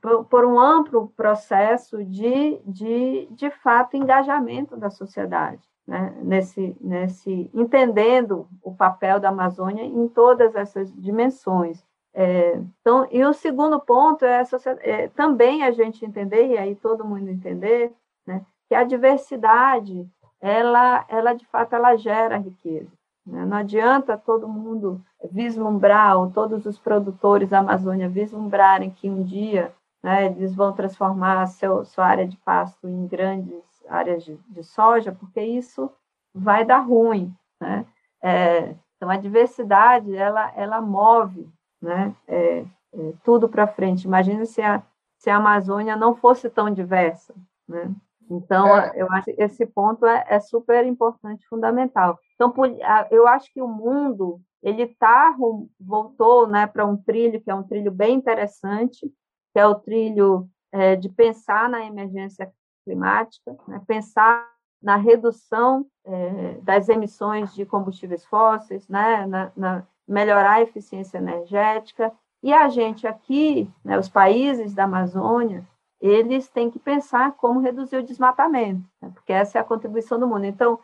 por, 0.00 0.24
por, 0.26 0.44
um 0.44 0.60
amplo 0.60 1.08
processo 1.16 2.04
de, 2.04 2.60
de, 2.64 3.26
de 3.32 3.50
fato, 3.50 3.96
engajamento 3.96 4.76
da 4.76 4.90
sociedade, 4.90 5.66
né? 5.86 6.16
nesse, 6.22 6.76
nesse, 6.80 7.50
entendendo 7.52 8.46
o 8.62 8.74
papel 8.74 9.18
da 9.18 9.30
Amazônia 9.30 9.82
em 9.82 10.06
todas 10.06 10.54
essas 10.54 10.92
dimensões. 10.94 11.84
É, 12.16 12.56
então, 12.80 13.08
e 13.10 13.24
o 13.24 13.32
segundo 13.32 13.80
ponto 13.80 14.24
é, 14.24 14.44
é, 14.82 15.08
também 15.08 15.64
a 15.64 15.72
gente 15.72 16.04
entender, 16.04 16.46
e 16.46 16.56
aí 16.56 16.76
todo 16.76 17.04
mundo 17.04 17.28
entender, 17.28 17.92
né, 18.24 18.46
que 18.68 18.74
a 18.74 18.84
diversidade, 18.84 20.08
ela, 20.40 21.04
ela 21.08 21.32
de 21.32 21.44
fato, 21.46 21.74
ela 21.74 21.96
gera 21.96 22.38
riqueza. 22.38 22.92
Né? 23.26 23.44
Não 23.44 23.56
adianta 23.56 24.16
todo 24.16 24.46
mundo 24.46 25.02
vislumbrar, 25.32 26.16
ou 26.16 26.30
todos 26.30 26.64
os 26.66 26.78
produtores 26.78 27.48
da 27.48 27.58
Amazônia 27.58 28.08
vislumbrarem 28.08 28.90
que 28.90 29.10
um 29.10 29.24
dia 29.24 29.74
né, 30.00 30.26
eles 30.26 30.54
vão 30.54 30.72
transformar 30.72 31.46
seu, 31.46 31.84
sua 31.84 32.06
área 32.06 32.28
de 32.28 32.36
pasto 32.36 32.86
em 32.86 33.08
grandes 33.08 33.64
áreas 33.88 34.22
de, 34.22 34.36
de 34.48 34.62
soja, 34.62 35.10
porque 35.10 35.40
isso 35.40 35.90
vai 36.32 36.64
dar 36.64 36.78
ruim. 36.78 37.34
Né? 37.60 37.84
É, 38.22 38.74
então, 38.96 39.10
a 39.10 39.16
diversidade, 39.16 40.14
ela, 40.14 40.52
ela 40.54 40.80
move 40.80 41.50
né, 41.84 42.14
é, 42.26 42.58
é, 42.60 42.66
tudo 43.22 43.48
para 43.48 43.66
frente. 43.66 44.06
Imagina 44.06 44.44
se 44.46 44.62
a, 44.62 44.82
se 45.18 45.30
a 45.30 45.36
Amazônia 45.36 45.96
não 45.96 46.16
fosse 46.16 46.48
tão 46.48 46.70
diversa. 46.70 47.34
Né? 47.68 47.94
Então, 48.30 48.66
é. 48.76 48.92
eu 48.96 49.10
acho 49.12 49.26
que 49.26 49.42
esse 49.42 49.66
ponto 49.66 50.06
é, 50.06 50.24
é 50.28 50.40
super 50.40 50.84
importante, 50.86 51.46
fundamental. 51.46 52.18
Então, 52.34 52.52
eu 53.10 53.28
acho 53.28 53.52
que 53.52 53.60
o 53.60 53.68
mundo 53.68 54.40
ele 54.62 54.86
tá, 54.86 55.36
voltou 55.78 56.48
né, 56.48 56.66
para 56.66 56.86
um 56.86 56.96
trilho 56.96 57.40
que 57.40 57.50
é 57.50 57.54
um 57.54 57.62
trilho 57.62 57.92
bem 57.92 58.14
interessante, 58.16 59.06
que 59.52 59.60
é 59.60 59.66
o 59.66 59.74
trilho 59.74 60.48
é, 60.72 60.96
de 60.96 61.10
pensar 61.10 61.68
na 61.68 61.84
emergência 61.84 62.50
climática, 62.84 63.56
né, 63.68 63.80
pensar 63.86 64.48
na 64.82 64.96
redução 64.96 65.86
é, 66.04 66.58
das 66.62 66.88
emissões 66.88 67.54
de 67.54 67.64
combustíveis 67.64 68.24
fósseis, 68.24 68.88
né, 68.88 69.26
na, 69.26 69.52
na, 69.56 69.86
melhorar 70.06 70.54
a 70.54 70.62
eficiência 70.62 71.18
energética. 71.18 72.12
E 72.42 72.52
a 72.52 72.68
gente 72.68 73.06
aqui, 73.06 73.70
né, 73.84 73.98
os 73.98 74.08
países 74.08 74.74
da 74.74 74.84
Amazônia, 74.84 75.66
eles 76.00 76.48
têm 76.48 76.70
que 76.70 76.78
pensar 76.78 77.32
como 77.32 77.60
reduzir 77.60 77.96
o 77.96 78.02
desmatamento, 78.02 78.86
né, 79.00 79.10
porque 79.14 79.32
essa 79.32 79.58
é 79.58 79.60
a 79.60 79.64
contribuição 79.64 80.18
do 80.18 80.28
mundo. 80.28 80.44
Então, 80.44 80.78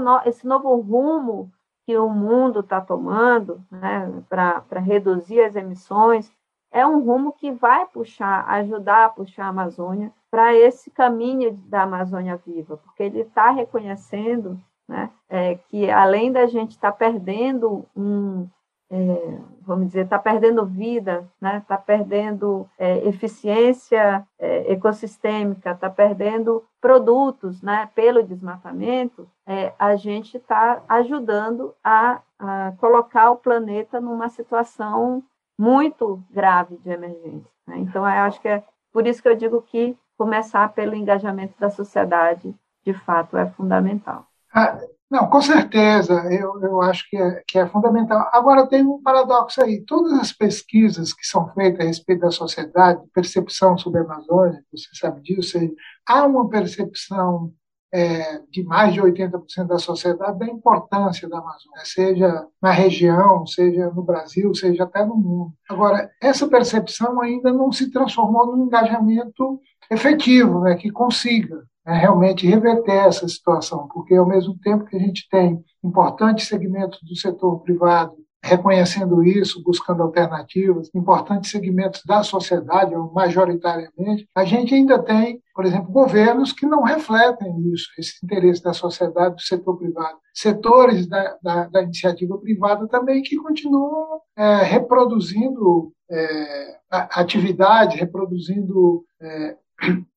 no, 0.00 0.20
esse 0.24 0.46
novo 0.46 0.74
rumo 0.76 1.52
que 1.86 1.96
o 1.98 2.08
mundo 2.08 2.60
está 2.60 2.80
tomando 2.80 3.62
né, 3.70 4.22
para 4.28 4.80
reduzir 4.80 5.40
as 5.40 5.54
emissões 5.54 6.32
é 6.70 6.84
um 6.86 7.04
rumo 7.04 7.32
que 7.32 7.52
vai 7.52 7.86
puxar, 7.86 8.48
ajudar 8.48 9.04
a 9.04 9.08
puxar 9.08 9.44
a 9.44 9.48
Amazônia 9.48 10.12
para 10.30 10.52
esse 10.54 10.90
caminho 10.90 11.52
da 11.68 11.82
Amazônia 11.82 12.36
viva, 12.44 12.76
porque 12.78 13.04
ele 13.04 13.20
está 13.20 13.50
reconhecendo 13.50 14.60
né, 14.88 15.10
é, 15.28 15.56
que 15.68 15.90
além 15.90 16.30
da 16.30 16.46
gente 16.46 16.72
estar 16.72 16.92
tá 16.92 16.96
perdendo 16.96 17.86
um, 17.96 18.48
é, 18.90 19.40
vamos 19.62 19.88
dizer, 19.88 20.04
está 20.04 20.18
perdendo 20.18 20.64
vida, 20.64 21.28
está 21.34 21.52
né? 21.52 21.64
Tá 21.66 21.76
perdendo 21.76 22.68
é, 22.78 23.06
eficiência 23.08 24.26
é, 24.38 24.72
ecossistêmica, 24.72 25.72
está 25.72 25.90
perdendo 25.90 26.62
produtos 26.80 27.62
né? 27.62 27.88
pelo 27.94 28.22
desmatamento, 28.22 29.28
é, 29.46 29.72
a 29.78 29.96
gente 29.96 30.36
está 30.36 30.82
ajudando 30.88 31.74
a, 31.82 32.20
a, 32.38 32.72
colocar 32.78 33.30
o 33.30 33.36
planeta 33.36 34.00
numa 34.00 34.28
situação 34.28 35.22
muito 35.58 36.22
grave 36.30 36.76
de 36.76 36.90
emergência. 36.90 37.50
Né? 37.66 37.78
Então, 37.78 38.02
eu 38.02 38.22
acho 38.22 38.40
que 38.40 38.48
é 38.48 38.62
por 38.92 39.06
isso 39.06 39.22
que 39.22 39.28
eu 39.28 39.34
digo 39.34 39.60
que 39.62 39.96
começar 40.16 40.68
pelo 40.72 40.94
engajamento 40.94 41.58
da 41.58 41.68
sociedade, 41.68 42.54
de 42.84 42.92
fato, 42.92 43.36
é 43.36 43.46
fundamental. 43.50 44.26
Ah, 44.54 44.78
não, 45.10 45.28
com 45.28 45.40
certeza, 45.40 46.14
eu, 46.32 46.60
eu 46.62 46.82
acho 46.82 47.08
que 47.08 47.16
é, 47.16 47.42
que 47.46 47.58
é 47.58 47.66
fundamental. 47.66 48.28
Agora, 48.32 48.66
tem 48.66 48.82
um 48.84 49.02
paradoxo 49.02 49.62
aí: 49.62 49.84
todas 49.84 50.12
as 50.18 50.32
pesquisas 50.32 51.12
que 51.12 51.26
são 51.26 51.48
feitas 51.54 51.80
a 51.80 51.88
respeito 51.88 52.20
da 52.20 52.30
sociedade, 52.30 53.02
percepção 53.12 53.76
sobre 53.76 54.00
a 54.00 54.04
Amazônia, 54.04 54.64
você 54.72 54.88
sabe 54.94 55.20
disso, 55.22 55.58
há 56.06 56.24
uma 56.24 56.48
percepção 56.48 57.52
é, 57.92 58.40
de 58.50 58.64
mais 58.64 58.92
de 58.92 59.00
80% 59.00 59.66
da 59.66 59.78
sociedade 59.78 60.38
da 60.38 60.46
importância 60.46 61.28
da 61.28 61.38
Amazônia, 61.38 61.84
seja 61.84 62.46
na 62.60 62.72
região, 62.72 63.46
seja 63.46 63.90
no 63.90 64.02
Brasil, 64.02 64.52
seja 64.54 64.84
até 64.84 65.04
no 65.04 65.16
mundo. 65.16 65.52
Agora, 65.68 66.10
essa 66.20 66.48
percepção 66.48 67.20
ainda 67.20 67.52
não 67.52 67.70
se 67.70 67.90
transformou 67.90 68.56
num 68.56 68.66
engajamento 68.66 69.60
efetivo, 69.90 70.62
né, 70.62 70.74
que 70.74 70.90
consiga 70.90 71.62
né, 71.84 71.94
realmente 71.98 72.46
reverter 72.46 73.06
essa 73.06 73.26
situação, 73.28 73.88
porque 73.92 74.14
ao 74.14 74.26
mesmo 74.26 74.58
tempo 74.58 74.84
que 74.84 74.96
a 74.96 75.00
gente 75.00 75.28
tem 75.30 75.62
importantes 75.82 76.48
segmentos 76.48 77.00
do 77.02 77.16
setor 77.16 77.60
privado 77.60 78.14
reconhecendo 78.44 79.24
isso, 79.24 79.62
buscando 79.62 80.02
alternativas, 80.02 80.90
importantes 80.94 81.50
segmentos 81.50 82.02
da 82.06 82.22
sociedade, 82.22 82.94
majoritariamente, 83.14 84.28
a 84.34 84.44
gente 84.44 84.74
ainda 84.74 85.02
tem, 85.02 85.40
por 85.54 85.64
exemplo, 85.64 85.90
governos 85.90 86.52
que 86.52 86.66
não 86.66 86.82
refletem 86.82 87.58
isso, 87.72 87.88
esse 87.98 88.22
interesse 88.22 88.62
da 88.62 88.74
sociedade, 88.74 89.36
do 89.36 89.40
setor 89.40 89.78
privado. 89.78 90.18
Setores 90.34 91.06
da, 91.06 91.38
da, 91.42 91.68
da 91.68 91.82
iniciativa 91.82 92.36
privada 92.36 92.86
também 92.86 93.22
que 93.22 93.36
continuam 93.36 94.20
é, 94.36 94.56
reproduzindo 94.56 95.90
é, 96.10 96.78
atividades, 96.90 97.98
reproduzindo 97.98 99.06
é, 99.22 99.56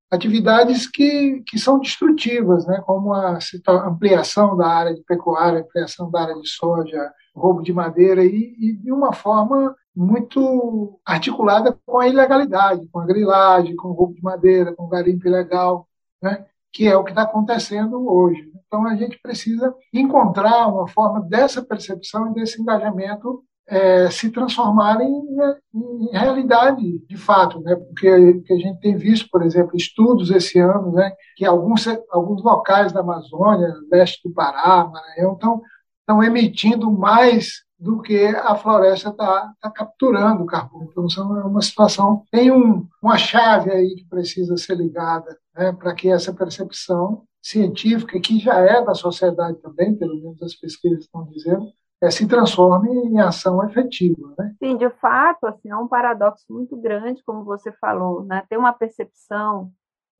atividades 0.10 0.89
que, 0.89 1.43
que 1.46 1.60
são 1.60 1.80
destrutivas, 1.80 2.65
né, 2.65 2.82
como 2.86 3.13
a 3.13 3.39
ampliação 3.86 4.56
da 4.56 4.67
área 4.67 4.96
de 4.96 5.04
pecuária, 5.04 5.60
ampliação 5.60 6.10
da 6.10 6.22
área 6.22 6.36
de 6.36 6.48
soja, 6.48 7.12
roubo 7.36 7.62
de 7.62 7.74
madeira, 7.74 8.24
e, 8.24 8.56
e 8.58 8.74
de 8.74 8.91
uma 8.91 9.13
forma 9.13 9.76
muito 9.96 11.00
articulada 11.06 11.78
com 11.86 12.00
a 12.00 12.08
ilegalidade, 12.08 12.88
com 12.88 13.00
a 13.00 13.06
grilagem, 13.06 13.76
com 13.76 13.89
o 13.89 13.93
roubo 13.93 14.13
de 14.13 14.24
madeira, 14.24 14.74
com 14.76 14.84
o 14.86 14.89
garimpo 14.89 15.28
ilegal, 15.28 15.88
né, 16.22 16.46
que 16.72 16.88
é 16.88 16.96
o 16.96 17.04
que 17.04 17.12
está 17.12 17.24
acontecendo 17.24 18.08
hoje. 18.10 18.52
Então, 18.67 18.86
a 18.86 18.96
gente 18.96 19.20
precisa 19.22 19.74
encontrar 19.93 20.67
uma 20.67 20.88
forma 20.88 21.22
dessa 21.22 21.63
percepção 21.63 22.32
e 22.32 22.34
desse 22.34 22.62
engajamento 22.62 23.43
é, 23.68 24.10
se 24.10 24.32
transformarem 24.32 25.08
em, 25.08 26.06
em, 26.06 26.10
realidade 26.12 27.00
de 27.06 27.18
fato, 27.18 27.60
né? 27.62 27.76
porque 27.76 28.42
que 28.42 28.54
a 28.54 28.58
gente 28.58 28.80
tem 28.80 28.96
visto, 28.96 29.28
por 29.30 29.44
exemplo, 29.44 29.76
estudos 29.76 30.32
esse 30.32 30.58
ano, 30.58 30.94
né? 30.94 31.12
que 31.36 31.46
alguns, 31.46 31.86
alguns 32.10 32.42
locais 32.42 32.94
da 32.94 33.02
Amazônia, 33.02 33.74
leste 33.92 34.28
do 34.28 34.34
Pará, 34.34 34.88
Maranhão, 34.88 35.34
estão, 35.34 35.62
estão 36.00 36.24
emitindo 36.24 36.90
mais 36.90 37.66
do 37.78 38.02
que 38.02 38.26
a 38.26 38.56
floresta 38.56 39.10
está 39.10 39.54
tá 39.62 39.70
capturando 39.70 40.46
carbono. 40.46 40.90
Então, 40.90 41.38
é 41.38 41.44
uma 41.44 41.62
situação, 41.62 42.24
tem 42.32 42.52
um, 42.52 42.88
uma 43.04 43.18
chave 43.18 43.70
aí 43.70 43.96
que 43.96 44.06
precisa 44.06 44.58
ser 44.58 44.76
ligada 44.76 45.38
né? 45.56 45.74
para 45.74 45.94
que 45.94 46.10
essa 46.10 46.34
percepção 46.34 47.24
científica, 47.42 48.20
que 48.20 48.40
já 48.40 48.60
é 48.60 48.84
da 48.84 48.96
sociedade 48.96 49.62
também, 49.62 49.96
pelo 49.96 50.16
menos 50.16 50.42
as 50.42 50.56
pesquisas 50.56 51.06
estão 51.06 51.26
dizendo, 51.26 51.72
é, 52.02 52.12
se 52.12 52.28
transforme 52.28 52.90
em 52.90 53.20
ação 53.20 53.64
efetiva. 53.66 54.34
Né? 54.38 54.56
Sim, 54.60 54.78
de 54.78 54.90
fato, 54.92 55.46
assim, 55.48 55.70
é 55.70 55.76
um 55.76 55.88
paradoxo 55.88 56.46
muito 56.50 56.76
grande, 56.78 57.24
como 57.24 57.44
você 57.44 57.72
falou, 57.74 58.24
né? 58.24 58.44
tem 58.50 58.58
uma 58.58 58.74
percepção 58.74 59.72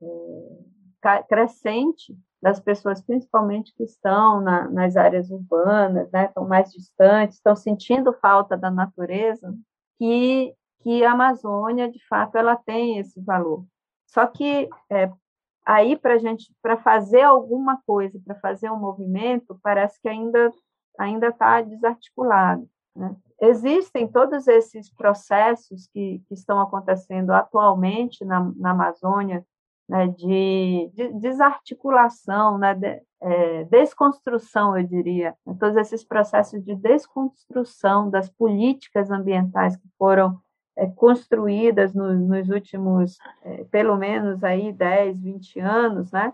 é, 0.02 1.24
crescente 1.24 2.18
das 2.42 2.60
pessoas, 2.60 3.02
principalmente 3.02 3.74
que 3.76 3.84
estão 3.84 4.42
na, 4.42 4.70
nas 4.70 4.96
áreas 4.96 5.30
urbanas, 5.30 6.10
né? 6.12 6.26
estão 6.26 6.48
mais 6.48 6.72
distantes, 6.72 7.38
estão 7.38 7.56
sentindo 7.56 8.14
falta 8.14 8.56
da 8.56 8.70
natureza, 8.70 9.54
que, 9.98 10.54
que 10.82 11.04
a 11.04 11.12
Amazônia, 11.12 11.90
de 11.92 12.04
fato, 12.08 12.38
ela 12.38 12.56
tem 12.56 13.00
esse 13.00 13.20
valor. 13.22 13.66
Só 14.08 14.26
que 14.26 14.70
é, 14.90 15.12
aí, 15.66 15.96
para 15.98 16.18
gente, 16.18 16.52
para 16.62 16.78
fazer 16.78 17.22
alguma 17.22 17.82
coisa, 17.86 18.20
para 18.24 18.36
fazer 18.36 18.72
um 18.72 18.80
movimento, 18.80 19.60
parece 19.62 20.00
que 20.02 20.08
ainda 20.08 20.52
ainda 20.98 21.28
está 21.28 21.62
desarticulado. 21.62 22.68
Né? 22.96 23.16
Existem 23.42 24.08
todos 24.08 24.48
esses 24.48 24.90
processos 24.92 25.88
que, 25.94 26.24
que 26.28 26.34
estão 26.34 26.60
acontecendo 26.60 27.32
atualmente 27.32 28.26
na, 28.26 28.52
na 28.56 28.72
Amazônia, 28.72 29.46
né, 29.88 30.08
de, 30.08 30.92
de, 30.94 31.14
desarticulação, 31.14 32.58
né, 32.58 32.74
de, 32.74 33.02
é, 33.22 33.64
desconstrução, 33.66 34.78
eu 34.78 34.84
diria, 34.84 35.36
né, 35.46 35.56
todos 35.60 35.78
esses 35.78 36.04
processos 36.04 36.64
de 36.64 36.76
desconstrução 36.76 38.10
das 38.10 38.30
políticas 38.30 39.10
ambientais 39.10 39.78
que 39.78 39.88
foram 39.98 40.40
é, 40.76 40.88
construídas 40.88 41.94
no, 41.94 42.14
nos 42.14 42.50
últimos, 42.50 43.18
é, 43.44 43.64
pelo 43.66 43.96
menos 43.98 44.44
aí 44.44 44.74
10, 44.74 45.22
20 45.22 45.60
anos, 45.60 46.12
né, 46.12 46.34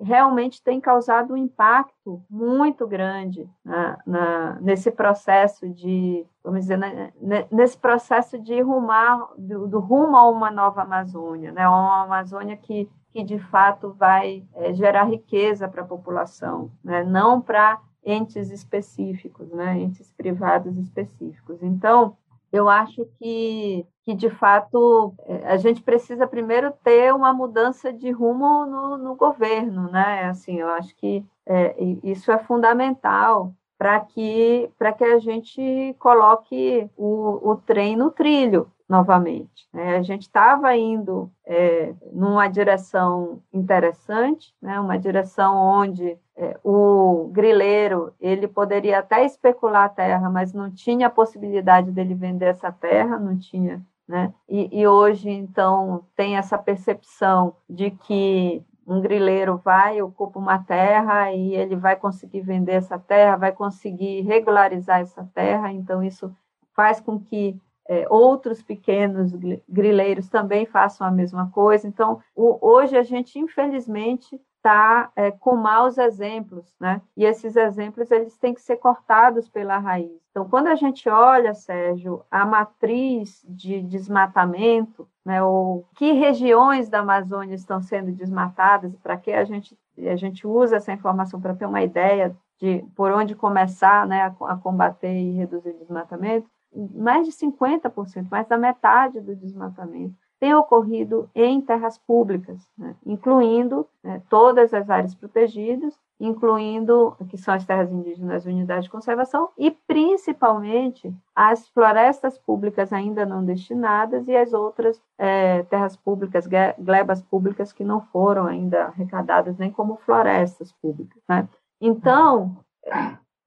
realmente 0.00 0.62
tem 0.62 0.80
causado 0.80 1.34
um 1.34 1.36
impacto 1.36 2.22
muito 2.28 2.86
grande 2.86 3.48
na, 3.64 3.98
na, 4.06 4.60
nesse 4.60 4.90
processo 4.90 5.68
de, 5.68 6.26
vamos 6.42 6.60
dizer, 6.60 6.76
né, 6.76 7.12
nesse 7.50 7.78
processo 7.78 8.38
de 8.38 8.60
rumar, 8.60 9.28
do, 9.36 9.66
do, 9.66 9.80
rumo 9.80 10.16
a 10.16 10.28
uma 10.28 10.50
nova 10.50 10.82
Amazônia, 10.82 11.52
né, 11.52 11.68
uma 11.68 12.02
Amazônia 12.02 12.56
que, 12.56 12.88
que 13.12 13.22
de 13.22 13.38
fato 13.38 13.92
vai 13.92 14.44
é, 14.54 14.72
gerar 14.74 15.04
riqueza 15.04 15.68
para 15.68 15.82
a 15.82 15.86
população, 15.86 16.70
né, 16.82 17.02
não 17.04 17.40
para 17.40 17.80
entes 18.04 18.50
específicos, 18.50 19.50
né, 19.50 19.78
entes 19.78 20.12
privados 20.12 20.76
específicos. 20.76 21.62
Então, 21.62 22.16
eu 22.54 22.68
acho 22.68 23.04
que, 23.18 23.84
que, 24.04 24.14
de 24.14 24.30
fato, 24.30 25.12
é, 25.26 25.48
a 25.48 25.56
gente 25.56 25.82
precisa 25.82 26.24
primeiro 26.24 26.70
ter 26.84 27.12
uma 27.12 27.32
mudança 27.32 27.92
de 27.92 28.12
rumo 28.12 28.64
no, 28.64 28.96
no 28.96 29.16
governo, 29.16 29.90
né? 29.90 30.26
Assim, 30.26 30.60
eu 30.60 30.68
acho 30.68 30.94
que 30.94 31.24
é, 31.44 31.74
isso 32.04 32.30
é 32.30 32.38
fundamental 32.38 33.52
para 33.76 33.98
que, 33.98 34.70
que 34.96 35.04
a 35.04 35.18
gente 35.18 35.96
coloque 35.98 36.88
o, 36.96 37.50
o 37.50 37.56
trem 37.56 37.96
no 37.96 38.12
trilho 38.12 38.70
novamente. 38.88 39.66
Né? 39.72 39.96
A 39.96 40.02
gente 40.02 40.22
estava 40.22 40.76
indo 40.76 41.30
é, 41.46 41.94
numa 42.12 42.48
direção 42.48 43.42
interessante, 43.52 44.54
né? 44.60 44.78
uma 44.78 44.98
direção 44.98 45.56
onde 45.56 46.18
é, 46.36 46.58
o 46.62 47.28
grileiro 47.32 48.12
ele 48.20 48.46
poderia 48.46 48.98
até 48.98 49.24
especular 49.24 49.84
a 49.84 49.88
terra, 49.88 50.28
mas 50.28 50.52
não 50.52 50.70
tinha 50.70 51.06
a 51.06 51.10
possibilidade 51.10 51.90
dele 51.90 52.14
vender 52.14 52.46
essa 52.46 52.70
terra, 52.70 53.18
não 53.18 53.38
tinha. 53.38 53.82
Né? 54.06 54.32
E, 54.48 54.80
e 54.80 54.86
hoje, 54.86 55.30
então, 55.30 56.04
tem 56.14 56.36
essa 56.36 56.58
percepção 56.58 57.56
de 57.68 57.90
que 57.90 58.62
um 58.86 59.00
grileiro 59.00 59.56
vai, 59.56 60.02
ocupa 60.02 60.38
uma 60.38 60.58
terra 60.58 61.32
e 61.32 61.54
ele 61.54 61.74
vai 61.74 61.96
conseguir 61.96 62.42
vender 62.42 62.72
essa 62.72 62.98
terra, 62.98 63.36
vai 63.36 63.52
conseguir 63.52 64.20
regularizar 64.20 65.00
essa 65.00 65.24
terra, 65.34 65.72
então 65.72 66.02
isso 66.02 66.30
faz 66.74 67.00
com 67.00 67.18
que 67.18 67.58
é, 67.88 68.06
outros 68.08 68.62
pequenos 68.62 69.32
grileiros 69.68 70.28
também 70.28 70.64
façam 70.66 71.06
a 71.06 71.10
mesma 71.10 71.50
coisa. 71.50 71.86
Então, 71.86 72.20
o, 72.34 72.58
hoje 72.66 72.96
a 72.96 73.02
gente, 73.02 73.38
infelizmente, 73.38 74.40
está 74.56 75.10
é, 75.14 75.30
com 75.30 75.54
maus 75.56 75.98
exemplos, 75.98 76.74
né? 76.80 77.02
E 77.14 77.24
esses 77.26 77.54
exemplos 77.54 78.10
eles 78.10 78.38
têm 78.38 78.54
que 78.54 78.62
ser 78.62 78.76
cortados 78.76 79.46
pela 79.46 79.76
raiz. 79.76 80.10
Então, 80.30 80.48
quando 80.48 80.68
a 80.68 80.74
gente 80.74 81.08
olha, 81.08 81.52
Sérgio, 81.52 82.24
a 82.30 82.46
matriz 82.46 83.44
de 83.46 83.82
desmatamento, 83.82 85.06
né? 85.22 85.42
Ou 85.42 85.86
que 85.94 86.12
regiões 86.12 86.88
da 86.88 87.00
Amazônia 87.00 87.54
estão 87.54 87.82
sendo 87.82 88.10
desmatadas? 88.12 88.96
Para 88.96 89.18
que 89.18 89.30
a 89.32 89.44
gente 89.44 89.78
a 89.98 90.16
gente 90.16 90.44
usa 90.44 90.76
essa 90.76 90.92
informação 90.92 91.40
para 91.40 91.54
ter 91.54 91.66
uma 91.66 91.82
ideia 91.82 92.34
de 92.58 92.84
por 92.96 93.12
onde 93.12 93.34
começar, 93.34 94.06
né? 94.06 94.22
A, 94.22 94.52
a 94.52 94.56
combater 94.56 95.12
e 95.12 95.32
reduzir 95.32 95.70
o 95.70 95.78
desmatamento 95.78 96.48
mais 96.94 97.26
de 97.26 97.32
50%, 97.32 98.28
mais 98.30 98.46
da 98.46 98.58
metade 98.58 99.20
do 99.20 99.34
desmatamento 99.34 100.14
tem 100.44 100.54
ocorrido 100.54 101.30
em 101.34 101.58
terras 101.60 101.96
públicas, 101.96 102.60
né, 102.76 102.94
incluindo 103.06 103.86
né, 104.02 104.20
todas 104.28 104.74
as 104.74 104.90
áreas 104.90 105.14
protegidas, 105.14 105.98
incluindo 106.20 107.16
que 107.30 107.38
são 107.38 107.54
as 107.54 107.64
terras 107.64 107.90
indígenas, 107.90 108.44
unidades 108.44 108.84
de 108.84 108.90
conservação 108.90 109.48
e 109.56 109.70
principalmente 109.70 111.10
as 111.34 111.66
florestas 111.68 112.36
públicas 112.36 112.92
ainda 112.92 113.24
não 113.24 113.42
destinadas 113.42 114.28
e 114.28 114.36
as 114.36 114.52
outras 114.52 115.00
é, 115.16 115.62
terras 115.62 115.96
públicas, 115.96 116.46
glebas 116.78 117.22
públicas 117.22 117.72
que 117.72 117.82
não 117.82 118.02
foram 118.02 118.46
ainda 118.46 118.88
arrecadadas 118.88 119.56
nem 119.56 119.70
como 119.70 119.96
florestas 120.04 120.72
públicas. 120.72 121.22
Né? 121.26 121.48
Então, 121.80 122.56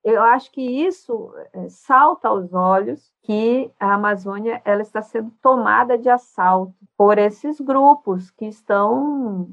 eu 0.04 0.22
acho 0.22 0.52
que 0.52 0.62
isso 0.62 1.34
é, 1.54 1.70
salta 1.70 2.28
aos 2.30 2.54
olhos 2.54 3.12
que 3.24 3.72
a 3.80 3.94
Amazônia 3.94 4.62
ela 4.64 4.82
está 4.82 5.02
sendo 5.02 5.32
tomada 5.42 5.98
de 5.98 6.10
assalto 6.10 6.74
por 6.96 7.18
esses 7.18 7.60
grupos 7.60 8.32
que 8.32 8.46
estão 8.46 9.50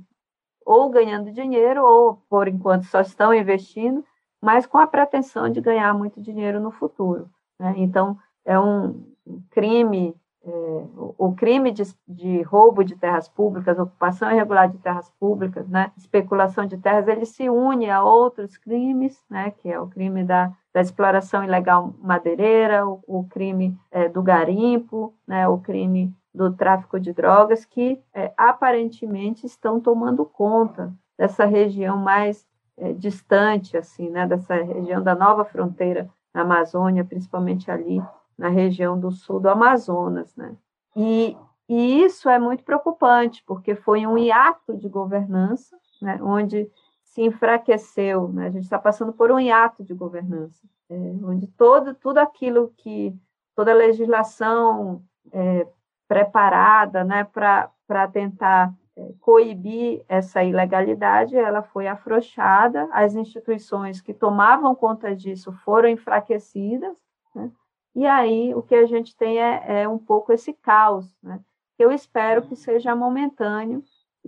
ou 0.65 0.89
ganhando 0.91 1.33
dinheiro 1.33 1.85
ou 1.85 2.17
por 2.29 2.49
enquanto 2.49 2.85
só 2.85 3.01
estão 3.01 3.35
investindo, 3.35 4.05
mas 4.41 4.67
com 4.67 4.79
a 4.79 4.87
pretensão 4.87 5.51
de 5.51 5.61
ganhar 5.61 5.93
muito 5.93 6.21
dinheiro 6.21 6.61
no 6.61 6.71
futuro. 6.71 7.29
Né? 7.59 7.75
Então 7.77 8.19
é 8.45 8.59
um 8.59 9.05
crime 9.51 10.15
o 10.47 11.35
crime 11.35 11.71
de, 11.73 11.83
de, 12.07 12.43
roubo 12.43 12.85
de 12.85 12.95
terras 12.97 13.29
públicas, 13.29 13.79
ocupação 13.79 14.31
irregular 14.31 14.69
de 14.69 14.79
terras 14.79 15.11
públicas, 15.19 15.67
né, 15.69 15.91
especulação 15.97 16.67
de 16.67 16.77
terras, 16.77 17.09
ele 17.09 17.25
se 17.25 17.49
une 17.49 17.91
a 17.91 18.03
outros 18.03 18.59
crimes, 18.59 19.23
né, 19.29 19.51
que 19.51 19.71
é 19.71 19.81
o 19.81 19.87
crime 19.87 20.23
da, 20.23 20.53
da 20.73 20.81
exploração 20.81 21.43
ilegal 21.43 21.95
madeireira, 21.99 22.87
o, 22.87 23.01
o 23.07 23.25
crime 23.25 23.77
é, 23.91 24.09
do 24.09 24.23
garimpo, 24.23 25.15
né, 25.27 25.49
o 25.49 25.59
crime 25.59 26.15
do 26.35 26.53
tráfico 26.53 27.01
de 27.01 27.13
drogas, 27.13 27.65
que 27.65 28.03
é, 28.13 28.33
aparentemente 28.37 29.47
estão 29.47 29.81
tomando 29.81 30.27
conta 30.27 30.93
dessa 31.17 31.47
região 31.47 31.97
mais 31.97 32.47
é, 32.77 32.93
distante, 32.93 33.77
assim, 33.77 34.11
né, 34.11 34.27
dessa 34.27 34.55
região 34.57 35.03
da 35.03 35.15
nova 35.15 35.45
fronteira 35.45 36.11
na 36.35 36.43
Amazônia, 36.43 37.05
principalmente 37.05 37.71
ali 37.71 38.03
na 38.37 38.49
região 38.49 38.99
do 38.99 39.11
sul 39.11 39.41
do 39.41 39.49
Amazonas, 39.49 40.35
né? 40.37 40.57
E, 40.97 41.37
e 41.69 42.03
isso 42.03 42.29
é 42.29 42.39
muito 42.39 42.63
preocupante, 42.65 43.43
porque 43.47 43.75
foi 43.75 44.07
um 44.07 44.17
hiato 44.17 44.77
de 44.77 44.89
governança, 44.89 45.77
né, 46.01 46.19
onde 46.23 46.71
se 47.03 47.23
enfraqueceu, 47.23 48.29
né? 48.29 48.47
a 48.47 48.51
gente 48.51 48.65
está 48.65 48.79
passando 48.79 49.13
por 49.13 49.31
um 49.31 49.39
hiato 49.39 49.85
de 49.85 49.95
governança, 49.95 50.67
é, 50.91 50.95
onde 51.23 51.47
todo, 51.47 51.95
tudo 51.95 52.19
aquilo 52.19 52.73
que, 52.77 53.17
toda 53.55 53.71
a 53.71 53.75
legislação 53.75 55.03
é, 55.33 55.67
preparada 56.09 57.05
né, 57.05 57.25
para 57.25 58.09
tentar 58.13 58.75
é, 58.97 59.13
coibir 59.21 60.05
essa 60.09 60.43
ilegalidade, 60.43 61.37
ela 61.37 61.63
foi 61.63 61.87
afrouxada, 61.87 62.89
as 62.93 63.15
instituições 63.15 64.01
que 64.01 64.13
tomavam 64.13 64.75
conta 64.75 65.15
disso 65.15 65.53
foram 65.65 65.89
enfraquecidas, 65.89 66.97
né? 67.35 67.51
E 67.95 68.07
aí 68.07 68.55
o 68.55 68.63
que 68.63 68.75
a 68.75 68.87
gente 68.87 69.17
tem 69.17 69.41
é, 69.41 69.83
é 69.83 69.89
um 69.89 69.99
pouco 69.99 70.33
esse 70.33 70.53
caos, 70.53 71.07
né? 71.23 71.41
Eu 71.79 71.91
espero 71.91 72.43
que 72.43 72.55
seja 72.55 72.95
momentâneo, 72.95 73.83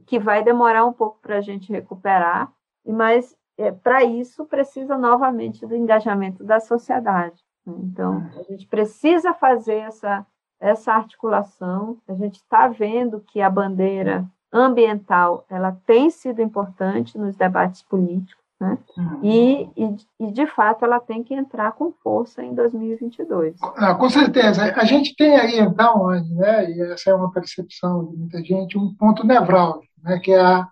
que 0.05 0.19
vai 0.19 0.43
demorar 0.43 0.85
um 0.85 0.93
pouco 0.93 1.19
para 1.21 1.39
a 1.39 1.41
gente 1.41 1.71
recuperar, 1.73 2.53
mas 2.85 3.37
é, 3.57 3.71
para 3.73 4.05
isso 4.05 4.45
precisa 4.45 4.99
novamente 4.99 5.65
do 5.65 5.75
engajamento 5.75 6.45
da 6.45 6.61
sociedade. 6.61 7.43
Né? 7.65 7.75
Então, 7.79 8.29
a 8.37 8.43
gente 8.43 8.67
precisa 8.67 9.33
fazer 9.33 9.77
essa, 9.77 10.27
essa 10.61 10.93
articulação. 10.93 11.99
A 12.07 12.15
gente 12.15 12.37
está 12.37 12.69
vendo 12.69 13.21
que 13.21 13.41
a 13.41 13.49
bandeira 13.49 14.27
ambiental 14.53 15.45
ela 15.49 15.73
tem 15.87 16.11
sido 16.11 16.43
importante 16.43 17.19
nos 17.19 17.37
debates 17.37 17.83
políticos. 17.83 18.45
Né? 18.61 18.79
Uhum. 18.97 19.21
E, 19.23 19.71
e, 19.77 19.97
e, 20.21 20.33
de 20.33 20.47
fato, 20.47 20.85
ela 20.85 20.99
tem 20.99 21.23
que 21.23 21.35
entrar 21.35 21.73
com 21.73 21.93
força 22.03 22.43
em 22.43 22.55
2022. 22.55 23.57
Ah, 23.77 23.95
com 23.95 24.09
certeza. 24.09 24.73
A 24.75 24.85
gente 24.85 25.15
tem 25.15 25.37
aí, 25.37 25.59
então, 25.59 26.09
né, 26.09 26.71
e 26.71 26.81
essa 26.93 27.11
é 27.11 27.15
uma 27.15 27.31
percepção 27.31 28.07
de 28.07 28.17
muita 28.17 28.43
gente, 28.43 28.79
um 28.79 28.95
ponto 28.95 29.27
nevrálgico, 29.27 29.93
né, 30.03 30.19
que 30.19 30.33
é 30.33 30.41
a, 30.41 30.67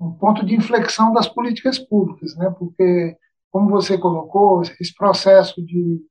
um 0.00 0.10
ponto 0.10 0.44
de 0.44 0.56
inflexão 0.56 1.12
das 1.12 1.28
políticas 1.28 1.78
públicas, 1.78 2.34
né, 2.36 2.52
porque, 2.58 3.16
como 3.50 3.70
você 3.70 3.96
colocou, 3.96 4.62
esse 4.62 4.92
processo 4.94 5.64
de, 5.64 6.04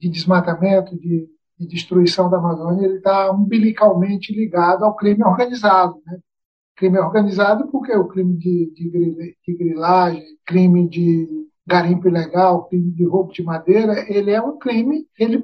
de 0.00 0.08
desmatamento, 0.08 0.98
de, 0.98 1.28
de 1.58 1.66
destruição 1.66 2.30
da 2.30 2.38
Amazônia, 2.38 2.86
ele 2.86 2.96
está 2.96 3.30
umbilicalmente 3.30 4.32
ligado 4.32 4.84
ao 4.84 4.96
crime 4.96 5.22
organizado, 5.22 6.00
né? 6.06 6.18
Crime 6.76 6.98
organizado 6.98 7.68
porque 7.68 7.94
o 7.94 8.06
crime 8.06 8.36
de, 8.36 8.72
de, 8.74 9.36
de 9.46 9.56
grilagem, 9.56 10.24
crime 10.44 10.88
de 10.88 11.28
garimpo 11.66 12.08
ilegal, 12.08 12.64
crime 12.64 12.90
de 12.92 13.04
roubo 13.04 13.32
de 13.32 13.42
madeira, 13.42 14.04
ele 14.08 14.30
é 14.30 14.40
um 14.40 14.58
crime, 14.58 15.06
ele 15.18 15.42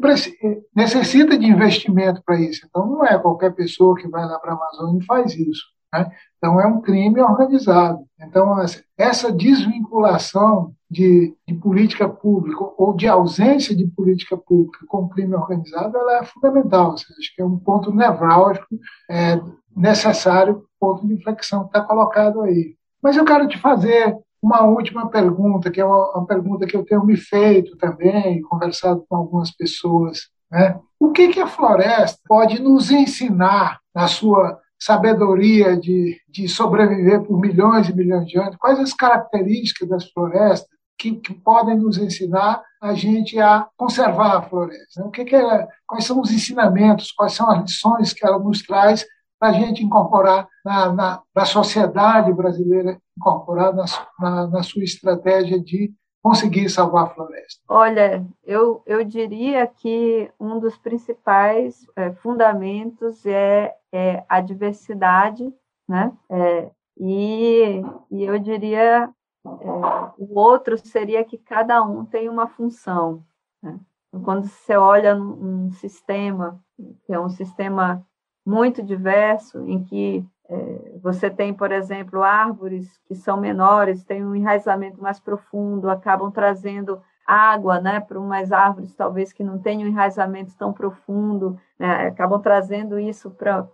necessita 0.74 1.38
de 1.38 1.46
investimento 1.46 2.22
para 2.24 2.40
isso. 2.40 2.66
Então, 2.66 2.86
não 2.86 3.04
é 3.04 3.18
qualquer 3.18 3.54
pessoa 3.54 3.96
que 3.96 4.08
vai 4.08 4.26
lá 4.26 4.38
para 4.38 4.52
a 4.52 4.56
Amazônia 4.56 5.00
e 5.00 5.06
faz 5.06 5.34
isso. 5.34 5.62
Né? 5.92 6.10
Então, 6.36 6.60
é 6.60 6.66
um 6.66 6.80
crime 6.80 7.20
organizado. 7.20 8.00
Então, 8.20 8.56
essa 8.96 9.32
desvinculação 9.32 10.74
de, 10.90 11.34
de, 11.46 11.54
política 11.54 12.08
pública 12.08 12.64
ou 12.78 12.94
de 12.94 13.06
ausência 13.06 13.76
de 13.76 13.86
política 13.86 14.36
pública 14.36 14.86
com 14.86 15.08
crime 15.08 15.34
organizado, 15.34 15.96
ela 15.96 16.18
é 16.18 16.24
fundamental. 16.24 16.96
Seja, 16.96 17.14
acho 17.18 17.34
que 17.34 17.42
é 17.42 17.44
um 17.44 17.58
ponto 17.58 17.94
nevrálgico 17.94 18.66
é, 19.10 19.40
necessário 19.76 20.64
ponto 20.78 21.06
de 21.06 21.14
inflexão 21.14 21.62
que 21.62 21.68
está 21.68 21.82
colocado 21.82 22.40
aí. 22.42 22.76
Mas 23.02 23.16
eu 23.16 23.24
quero 23.24 23.46
te 23.48 23.58
fazer 23.58 24.16
uma 24.42 24.62
última 24.62 25.08
pergunta, 25.08 25.70
que 25.70 25.80
é 25.80 25.84
uma, 25.84 26.12
uma, 26.16 26.26
pergunta 26.26 26.66
que 26.66 26.76
eu 26.76 26.84
tenho 26.84 27.04
me 27.04 27.16
feito 27.16 27.76
também, 27.76 28.40
conversado 28.42 29.04
com 29.08 29.16
algumas 29.16 29.50
pessoas. 29.50 30.28
Né? 30.50 30.78
O 30.98 31.10
que, 31.10 31.28
que 31.28 31.40
a 31.40 31.46
floresta 31.46 32.18
pode 32.26 32.62
nos 32.62 32.90
ensinar 32.90 33.80
na 33.94 34.06
sua 34.06 34.58
sabedoria 34.78 35.76
de, 35.76 36.16
de 36.28 36.48
sobreviver 36.48 37.22
por 37.22 37.38
milhões 37.38 37.88
e 37.88 37.94
milhões 37.94 38.26
de 38.26 38.38
anos? 38.38 38.56
Quais 38.56 38.78
as 38.78 38.92
características 38.92 39.88
das 39.88 40.10
florestas 40.10 40.77
que, 40.98 41.14
que 41.16 41.32
podem 41.32 41.76
nos 41.78 41.96
ensinar 41.96 42.62
a 42.82 42.92
gente 42.92 43.38
a 43.38 43.66
conservar 43.76 44.36
a 44.36 44.42
floresta? 44.42 45.04
O 45.04 45.10
que, 45.10 45.24
que 45.24 45.36
é, 45.36 45.68
quais 45.86 46.04
são 46.04 46.20
os 46.20 46.32
ensinamentos, 46.32 47.12
quais 47.12 47.32
são 47.32 47.48
as 47.50 47.62
lições 47.62 48.12
que 48.12 48.26
ela 48.26 48.38
nos 48.38 48.62
traz 48.62 49.06
para 49.38 49.50
a 49.50 49.52
gente 49.52 49.84
incorporar 49.84 50.48
na, 50.64 50.92
na, 50.92 51.22
na, 51.34 51.44
sociedade 51.44 52.32
brasileira, 52.32 52.98
incorporar 53.16 53.72
na, 53.72 53.84
na, 54.18 54.46
na 54.48 54.62
sua 54.64 54.82
estratégia 54.82 55.60
de 55.60 55.92
conseguir 56.20 56.68
salvar 56.68 57.04
a 57.04 57.10
floresta? 57.10 57.62
Olha, 57.68 58.26
eu, 58.44 58.82
eu 58.84 59.04
diria 59.04 59.64
que 59.66 60.28
um 60.40 60.58
dos 60.58 60.76
principais 60.76 61.86
é, 61.94 62.12
fundamentos 62.14 63.24
é, 63.24 63.72
é, 63.92 64.24
a 64.28 64.40
diversidade, 64.40 65.54
né? 65.88 66.12
É, 66.28 66.70
e, 67.00 67.80
e 68.10 68.24
eu 68.24 68.38
diria 68.40 69.08
o 69.44 70.38
outro 70.38 70.76
seria 70.78 71.24
que 71.24 71.38
cada 71.38 71.82
um 71.82 72.04
tem 72.04 72.28
uma 72.28 72.46
função. 72.46 73.24
Né? 73.62 73.78
Quando 74.24 74.46
você 74.46 74.76
olha 74.76 75.16
um 75.16 75.70
sistema, 75.72 76.62
que 77.04 77.12
é 77.12 77.20
um 77.20 77.28
sistema 77.28 78.06
muito 78.44 78.82
diverso, 78.82 79.64
em 79.66 79.84
que 79.84 80.24
é, 80.48 80.98
você 81.02 81.28
tem, 81.28 81.52
por 81.52 81.70
exemplo, 81.70 82.22
árvores 82.22 82.98
que 83.06 83.14
são 83.14 83.38
menores, 83.38 84.04
têm 84.04 84.24
um 84.24 84.34
enraizamento 84.34 85.00
mais 85.00 85.20
profundo, 85.20 85.90
acabam 85.90 86.30
trazendo 86.30 87.02
água 87.26 87.78
né, 87.78 88.00
para 88.00 88.18
umas 88.18 88.50
árvores 88.50 88.94
talvez 88.94 89.34
que 89.34 89.44
não 89.44 89.58
tenham 89.58 89.86
um 89.86 89.92
enraizamento 89.92 90.56
tão 90.56 90.72
profundo, 90.72 91.60
né, 91.78 92.06
acabam 92.06 92.40
trazendo 92.40 92.98
isso 92.98 93.30
para 93.30 93.68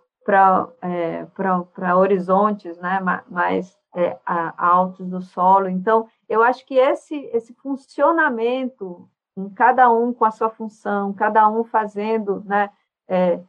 é, 0.81 1.27
para 1.27 1.97
horizontes 1.97 2.79
né, 2.79 3.01
mais 3.29 3.77
é, 3.95 4.19
altos 4.57 5.07
do 5.09 5.21
solo. 5.21 5.69
Então, 5.69 6.09
eu 6.29 6.43
acho 6.43 6.65
que 6.67 6.75
esse, 6.75 7.17
esse 7.33 7.55
funcionamento, 7.55 9.09
cada 9.55 9.91
um 9.91 10.13
com 10.13 10.25
a 10.25 10.31
sua 10.31 10.51
função, 10.51 11.13
cada 11.13 11.49
um 11.49 11.65
fazendo, 11.65 12.43
né, 12.45 12.71
é, 13.07 13.41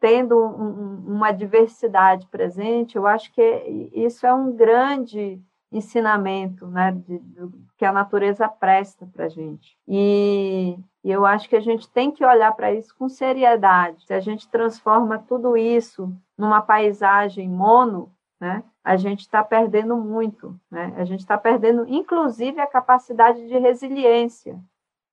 tendo 0.00 0.38
um, 0.38 1.04
uma 1.06 1.32
diversidade 1.32 2.26
presente, 2.28 2.96
eu 2.96 3.06
acho 3.06 3.32
que 3.32 3.90
isso 3.92 4.26
é 4.26 4.32
um 4.32 4.52
grande 4.52 5.40
ensinamento 5.70 6.66
né, 6.68 6.92
de, 6.92 7.18
de, 7.18 7.48
que 7.76 7.84
a 7.84 7.92
natureza 7.92 8.48
presta 8.48 9.06
para 9.06 9.26
a 9.26 9.28
gente. 9.28 9.76
E, 9.86 10.78
e 11.02 11.10
eu 11.10 11.26
acho 11.26 11.48
que 11.48 11.56
a 11.56 11.60
gente 11.60 11.88
tem 11.90 12.10
que 12.10 12.24
olhar 12.24 12.52
para 12.52 12.72
isso 12.72 12.94
com 12.96 13.08
seriedade. 13.08 14.04
Se 14.06 14.14
a 14.14 14.20
gente 14.20 14.48
transforma 14.48 15.18
tudo 15.18 15.56
isso 15.56 16.12
numa 16.36 16.62
paisagem 16.62 17.48
mono, 17.48 18.12
né, 18.40 18.62
a 18.84 18.96
gente 18.96 19.20
está 19.20 19.42
perdendo 19.42 19.96
muito. 19.96 20.58
Né? 20.70 20.94
A 20.96 21.04
gente 21.04 21.20
está 21.20 21.36
perdendo, 21.36 21.86
inclusive, 21.88 22.60
a 22.60 22.66
capacidade 22.66 23.46
de 23.46 23.58
resiliência 23.58 24.60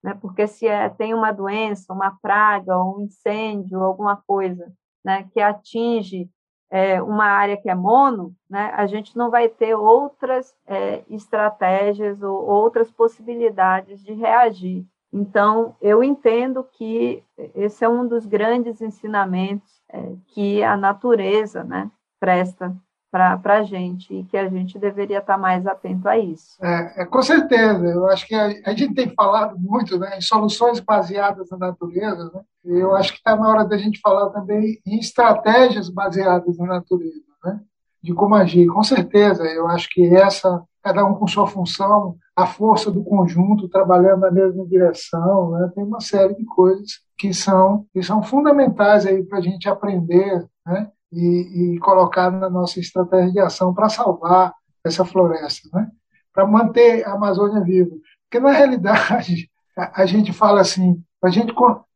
né? 0.04 0.14
Porque 0.16 0.46
se 0.46 0.68
é, 0.68 0.90
tem 0.90 1.14
uma 1.14 1.32
doença, 1.32 1.94
uma 1.94 2.12
praga, 2.22 2.78
um 2.84 3.02
incêndio, 3.02 3.82
alguma 3.82 4.18
coisa, 4.18 4.72
né, 5.04 5.24
que 5.32 5.40
atinge 5.40 6.30
é, 6.74 7.00
uma 7.00 7.26
área 7.26 7.56
que 7.56 7.70
é 7.70 7.76
mono, 7.76 8.36
né, 8.50 8.74
a 8.76 8.88
gente 8.88 9.16
não 9.16 9.30
vai 9.30 9.48
ter 9.48 9.76
outras 9.76 10.56
é, 10.66 11.04
estratégias 11.08 12.24
ou 12.24 12.44
outras 12.44 12.90
possibilidades 12.90 14.04
de 14.04 14.12
reagir. 14.14 14.84
Então, 15.14 15.76
eu 15.80 16.04
entendo 16.04 16.64
que 16.64 17.24
esse 17.54 17.86
é 17.86 17.90
um 17.90 18.08
dos 18.08 18.26
grandes 18.26 18.82
ensinamentos 18.82 19.84
é, 19.88 20.16
que 20.30 20.64
a 20.64 20.76
natureza 20.76 21.64
né, 21.64 21.92
presta 22.20 22.76
para 23.14 23.60
a 23.60 23.62
gente 23.62 24.12
e 24.12 24.24
que 24.24 24.36
a 24.36 24.50
gente 24.50 24.80
deveria 24.80 25.20
estar 25.20 25.34
tá 25.34 25.40
mais 25.40 25.68
atento 25.68 26.10
a 26.10 26.18
isso. 26.18 26.58
É, 26.60 27.04
é, 27.04 27.06
com 27.06 27.22
certeza, 27.22 27.86
eu 27.86 28.08
acho 28.08 28.26
que 28.26 28.34
a, 28.34 28.48
a, 28.66 28.74
gente 28.74 28.96
tem 28.96 29.14
falado 29.14 29.56
muito 29.60 30.00
né, 30.00 30.18
em 30.18 30.22
soluções 30.22 30.80
baseadas 30.80 31.48
na 31.52 31.58
natureza, 31.58 32.32
né? 32.34 32.42
eu 32.66 32.96
acho 32.96 33.12
que 33.12 33.20
está 33.20 33.36
na 33.36 33.48
hora 33.48 33.66
da 33.66 33.78
gente 33.78 34.00
falar 34.00 34.32
também 34.32 34.82
em 34.84 34.98
estratégias 34.98 35.90
baseadas 35.90 36.58
na 36.58 36.66
natureza, 36.66 37.22
né? 37.46 37.60
de 38.02 38.16
como 38.16 38.34
agir. 38.34 38.66
Com 38.66 38.82
certeza, 38.82 39.44
eu 39.44 39.68
acho 39.68 39.88
que 39.92 40.04
essa, 40.16 40.64
cada 40.82 41.06
um 41.06 41.14
com 41.14 41.28
sua 41.28 41.46
função, 41.46 42.16
a 42.36 42.48
força 42.48 42.90
do 42.90 43.04
conjunto 43.04 43.70
trabalhando 43.70 44.22
na 44.22 44.32
mesma 44.32 44.66
direção, 44.66 45.52
né? 45.52 45.72
tem 45.76 45.84
uma 45.84 46.02
série 46.02 46.34
de 46.34 46.46
coisas 46.46 47.04
que 47.16 47.32
são, 47.32 47.86
que 47.94 48.02
são 48.02 48.24
fundamentais 48.24 49.06
para 49.30 49.38
a 49.38 49.42
gente 49.42 49.70
aprender 49.70 50.44
né? 50.66 50.90
E, 51.14 51.76
e 51.76 51.80
colocar 51.80 52.32
na 52.32 52.50
nossa 52.50 52.80
estratégia 52.80 53.32
de 53.32 53.40
ação 53.40 53.74
para 53.74 53.90
salvar 53.90 54.54
essa 54.84 55.06
floresta, 55.06 55.70
né? 55.74 55.90
para 56.34 56.48
manter 56.48 57.06
a 57.08 57.14
Amazônia 57.14 57.62
viva. 57.62 57.96
Porque, 58.30 58.44
na 58.44 58.52
realidade, 58.52 59.50
a, 59.78 60.02
a 60.02 60.06
gente 60.06 60.34
fala 60.34 60.62
assim, 60.62 61.02
a 61.24 61.30
gente 61.30 61.54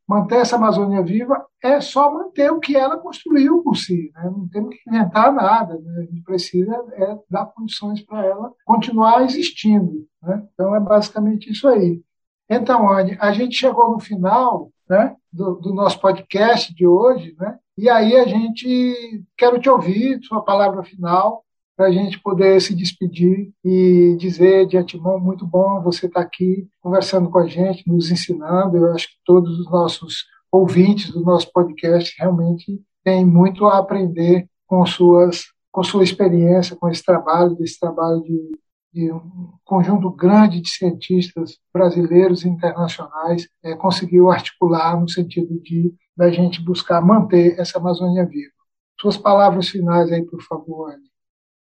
manter 0.07 0.37
essa 0.37 0.55
Amazônia 0.55 1.03
viva 1.03 1.45
é 1.61 1.81
só 1.81 2.13
manter 2.13 2.51
o 2.51 2.59
que 2.59 2.77
ela 2.77 2.97
construiu 2.97 3.61
por 3.61 3.75
si, 3.75 4.11
né? 4.15 4.23
não 4.25 4.47
temos 4.47 4.75
que 4.75 4.89
inventar 4.89 5.33
nada, 5.33 5.73
né? 5.73 5.97
a 5.97 6.01
gente 6.05 6.23
precisa 6.23 6.73
é 6.93 7.17
dar 7.29 7.47
condições 7.47 8.01
para 8.01 8.23
ela 8.25 8.53
continuar 8.63 9.23
existindo. 9.23 10.07
Né? 10.21 10.47
Então, 10.53 10.75
é 10.75 10.79
basicamente 10.79 11.51
isso 11.51 11.67
aí. 11.67 12.01
Então, 12.49 12.89
Anne, 12.89 13.17
a 13.19 13.33
gente 13.33 13.57
chegou 13.57 13.91
no 13.91 13.99
final 13.99 14.71
né, 14.89 15.15
do, 15.31 15.55
do 15.55 15.73
nosso 15.73 15.99
podcast 15.99 16.73
de 16.73 16.87
hoje, 16.87 17.35
né? 17.39 17.57
E 17.77 17.89
aí 17.89 18.15
a 18.15 18.25
gente 18.25 19.23
quero 19.37 19.59
te 19.59 19.69
ouvir, 19.69 20.19
sua 20.23 20.41
palavra 20.41 20.83
final, 20.83 21.43
para 21.75 21.87
a 21.87 21.91
gente 21.91 22.19
poder 22.19 22.59
se 22.59 22.73
despedir 22.73 23.51
e 23.63 24.15
dizer 24.19 24.65
de 24.65 24.77
antemão 24.77 25.19
muito 25.19 25.45
bom 25.45 25.81
você 25.83 26.07
estar 26.07 26.21
tá 26.21 26.25
aqui 26.25 26.67
conversando 26.81 27.29
com 27.29 27.37
a 27.37 27.47
gente, 27.47 27.87
nos 27.87 28.09
ensinando. 28.09 28.77
Eu 28.77 28.93
acho 28.93 29.07
que 29.07 29.17
todos 29.23 29.59
os 29.59 29.69
nossos 29.69 30.25
ouvintes 30.51 31.11
do 31.11 31.21
nosso 31.21 31.51
podcast 31.51 32.15
realmente 32.17 32.81
têm 33.03 33.23
muito 33.23 33.67
a 33.67 33.77
aprender 33.77 34.49
com 34.65 34.83
suas 34.85 35.45
com 35.71 35.83
sua 35.83 36.03
experiência, 36.03 36.75
com 36.75 36.89
esse 36.89 37.05
trabalho, 37.05 37.55
desse 37.55 37.79
trabalho 37.79 38.23
de, 38.23 38.57
de 38.97 39.11
um 39.11 39.53
conjunto 39.63 40.09
grande 40.09 40.59
de 40.59 40.69
cientistas 40.69 41.59
brasileiros 41.71 42.43
e 42.43 42.49
internacionais 42.49 43.47
é, 43.63 43.75
conseguiu 43.75 44.31
articular 44.31 44.99
no 44.99 45.07
sentido 45.07 45.61
de 45.61 45.93
da 46.15 46.31
gente 46.31 46.59
buscar 46.65 46.99
manter 46.99 47.59
essa 47.59 47.77
Amazônia 47.77 48.25
viva. 48.25 48.51
Suas 48.99 49.15
palavras 49.15 49.69
finais 49.69 50.11
aí, 50.11 50.25
por 50.25 50.41
favor, 50.41 50.91
Anne. 50.91 51.11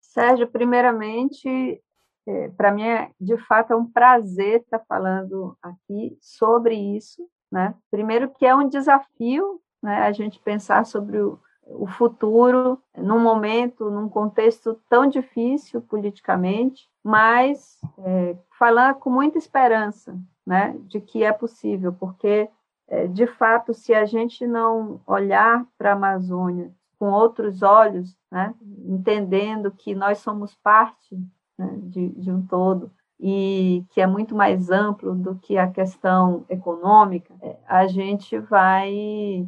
Sérgio, 0.01 0.47
primeiramente, 0.47 1.79
é, 2.27 2.49
para 2.57 2.71
mim, 2.71 2.81
é, 2.81 3.11
de 3.21 3.37
fato, 3.37 3.73
é 3.73 3.75
um 3.75 3.85
prazer 3.85 4.61
estar 4.61 4.79
falando 4.87 5.55
aqui 5.61 6.17
sobre 6.19 6.73
isso. 6.73 7.21
Né? 7.51 7.75
Primeiro 7.91 8.33
que 8.33 8.47
é 8.47 8.55
um 8.55 8.67
desafio 8.67 9.61
né, 9.83 9.97
a 9.99 10.11
gente 10.11 10.39
pensar 10.39 10.87
sobre 10.87 11.21
o, 11.21 11.39
o 11.69 11.87
futuro 11.87 12.81
num 12.95 13.19
momento, 13.19 13.89
num 13.89 14.09
contexto 14.09 14.79
tão 14.89 15.07
difícil 15.07 15.81
politicamente, 15.81 16.89
mas 17.03 17.79
é, 17.99 18.37
falando 18.57 18.95
com 18.95 19.09
muita 19.09 19.37
esperança 19.37 20.17
né, 20.45 20.77
de 20.87 21.01
que 21.01 21.23
é 21.23 21.31
possível, 21.31 21.93
porque 21.93 22.49
é, 22.87 23.05
de 23.05 23.27
fato, 23.27 23.73
se 23.73 23.93
a 23.93 24.05
gente 24.05 24.47
não 24.47 25.01
olhar 25.05 25.65
para 25.77 25.91
a 25.91 25.93
Amazônia 25.93 26.71
com 26.97 27.11
outros 27.11 27.61
olhos, 27.61 28.17
né, 28.31 28.55
entendendo 28.85 29.71
que 29.71 29.93
nós 29.93 30.19
somos 30.19 30.55
parte 30.55 31.15
né, 31.57 31.77
de, 31.83 32.09
de, 32.09 32.31
um 32.31 32.41
todo 32.45 32.91
e 33.19 33.83
que 33.89 33.99
é 33.99 34.07
muito 34.07 34.35
mais 34.35 34.69
amplo 34.69 35.13
do 35.13 35.35
que 35.35 35.57
a 35.57 35.69
questão 35.69 36.45
econômica, 36.49 37.33
é, 37.41 37.57
a 37.67 37.87
gente 37.87 38.39
vai 38.39 39.47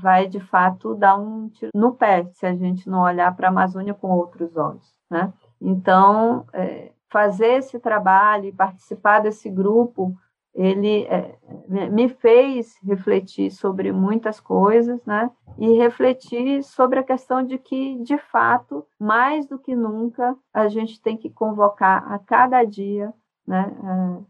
vai 0.00 0.26
de 0.28 0.40
fato 0.40 0.94
dar 0.94 1.16
um 1.16 1.48
tiro 1.48 1.70
no 1.74 1.94
pé 1.94 2.28
se 2.32 2.46
a 2.46 2.54
gente 2.54 2.88
não 2.88 3.02
olhar 3.02 3.34
para 3.34 3.48
a 3.48 3.50
Amazônia 3.50 3.94
com 3.94 4.10
outros 4.10 4.56
olhos, 4.56 4.94
né? 5.10 5.32
Então, 5.60 6.46
é, 6.52 6.92
fazer 7.08 7.58
esse 7.58 7.78
trabalho 7.78 8.46
e 8.46 8.52
participar 8.52 9.20
desse 9.20 9.50
grupo 9.50 10.16
ele 10.54 11.04
é, 11.04 11.38
me 11.68 12.08
fez 12.08 12.76
refletir 12.82 13.50
sobre 13.52 13.92
muitas 13.92 14.40
coisas, 14.40 15.04
né? 15.04 15.30
E 15.58 15.78
refletir 15.78 16.62
sobre 16.64 16.98
a 16.98 17.04
questão 17.04 17.42
de 17.42 17.56
que, 17.56 17.96
de 18.02 18.18
fato, 18.18 18.84
mais 18.98 19.46
do 19.46 19.58
que 19.58 19.76
nunca, 19.76 20.36
a 20.52 20.68
gente 20.68 21.00
tem 21.00 21.16
que 21.16 21.30
convocar 21.30 22.12
a 22.12 22.18
cada 22.18 22.64
dia 22.64 23.12
né, 23.46 23.74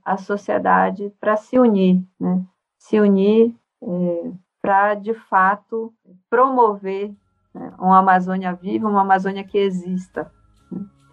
a 0.04 0.16
sociedade 0.16 1.12
para 1.20 1.36
se 1.36 1.58
unir, 1.58 2.02
né? 2.18 2.44
Se 2.78 3.00
unir 3.00 3.54
é, 3.82 4.32
para, 4.60 4.94
de 4.94 5.14
fato, 5.14 5.92
promover 6.28 7.12
né, 7.54 7.72
uma 7.78 7.98
Amazônia 7.98 8.52
viva, 8.52 8.88
uma 8.88 9.02
Amazônia 9.02 9.44
que 9.44 9.58
exista. 9.58 10.30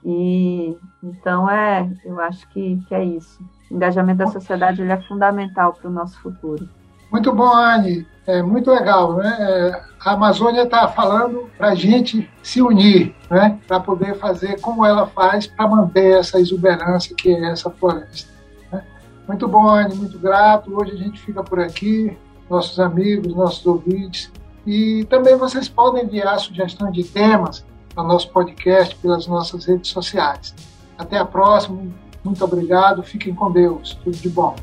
E 0.04 0.78
então 1.04 1.50
é, 1.50 1.90
eu 2.06 2.20
acho 2.22 2.48
que, 2.50 2.82
que 2.88 2.96
é 2.96 3.04
isso. 3.04 3.44
O 3.70 3.76
engajamento 3.76 4.20
da 4.20 4.28
sociedade 4.28 4.82
ele 4.82 4.92
é 4.92 5.02
fundamental 5.02 5.74
para 5.74 5.90
o 5.90 5.94
nosso 5.94 6.20
futuro. 6.22 6.68
Muito 7.12 7.34
bom, 7.34 7.54
Anne. 7.54 8.06
é 8.26 8.42
muito 8.42 8.70
legal, 8.70 9.16
né? 9.16 9.38
É, 9.40 9.82
a 10.06 10.12
Amazônia 10.12 10.64
está 10.64 10.88
falando 10.90 11.50
para 11.58 11.70
a 11.70 11.76
gente 11.76 12.30
se 12.44 12.62
unir, 12.62 13.16
né? 13.30 13.60
Para 13.68 13.80
poder 13.80 14.16
fazer 14.16 14.60
como 14.60 14.86
ela 14.86 15.08
faz 15.08 15.48
para 15.48 15.68
manter 15.68 16.20
essa 16.20 16.40
exuberância 16.40 17.16
que 17.16 17.34
é 17.34 17.52
essa 17.52 17.70
floresta. 17.70 18.32
Né? 18.72 18.84
Muito 19.28 19.48
bom, 19.48 19.68
Anne, 19.70 19.96
muito 19.96 20.20
grato. 20.20 20.74
Hoje 20.78 20.94
a 20.94 20.98
gente 20.98 21.20
fica 21.22 21.42
por 21.44 21.60
aqui, 21.60 22.18
nossos 22.50 22.80
amigos, 22.80 23.34
nossos 23.34 23.66
ouvintes. 23.66 24.32
E 24.66 25.06
também 25.06 25.36
vocês 25.36 25.70
podem 25.70 26.04
enviar 26.04 26.40
sugestões 26.40 26.94
de 26.94 27.04
temas 27.04 27.66
no 27.96 28.04
nosso 28.04 28.30
podcast 28.32 28.96
pelas 28.98 29.28
nossas 29.28 29.66
redes 29.66 29.92
sociais. 29.92 30.54
Até 30.98 31.18
a 31.18 31.26
próxima. 31.26 31.82
Muito 32.24 32.44
obrigado. 32.44 33.02
Fiquem 33.04 33.34
com 33.34 33.52
Deus. 33.52 33.98
Tudo 34.04 34.18
de 34.18 34.30
bom. 34.30 34.56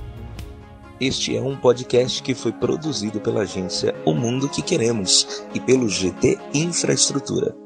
Este 1.00 1.36
é 1.36 1.40
um 1.40 1.56
podcast 1.56 2.22
que 2.22 2.34
foi 2.34 2.52
produzido 2.52 3.20
pela 3.20 3.42
agência 3.42 3.94
O 4.04 4.14
Mundo 4.14 4.48
que 4.48 4.62
Queremos 4.62 5.44
e 5.52 5.60
pelo 5.60 5.88
GT 5.88 6.38
Infraestrutura. 6.54 7.63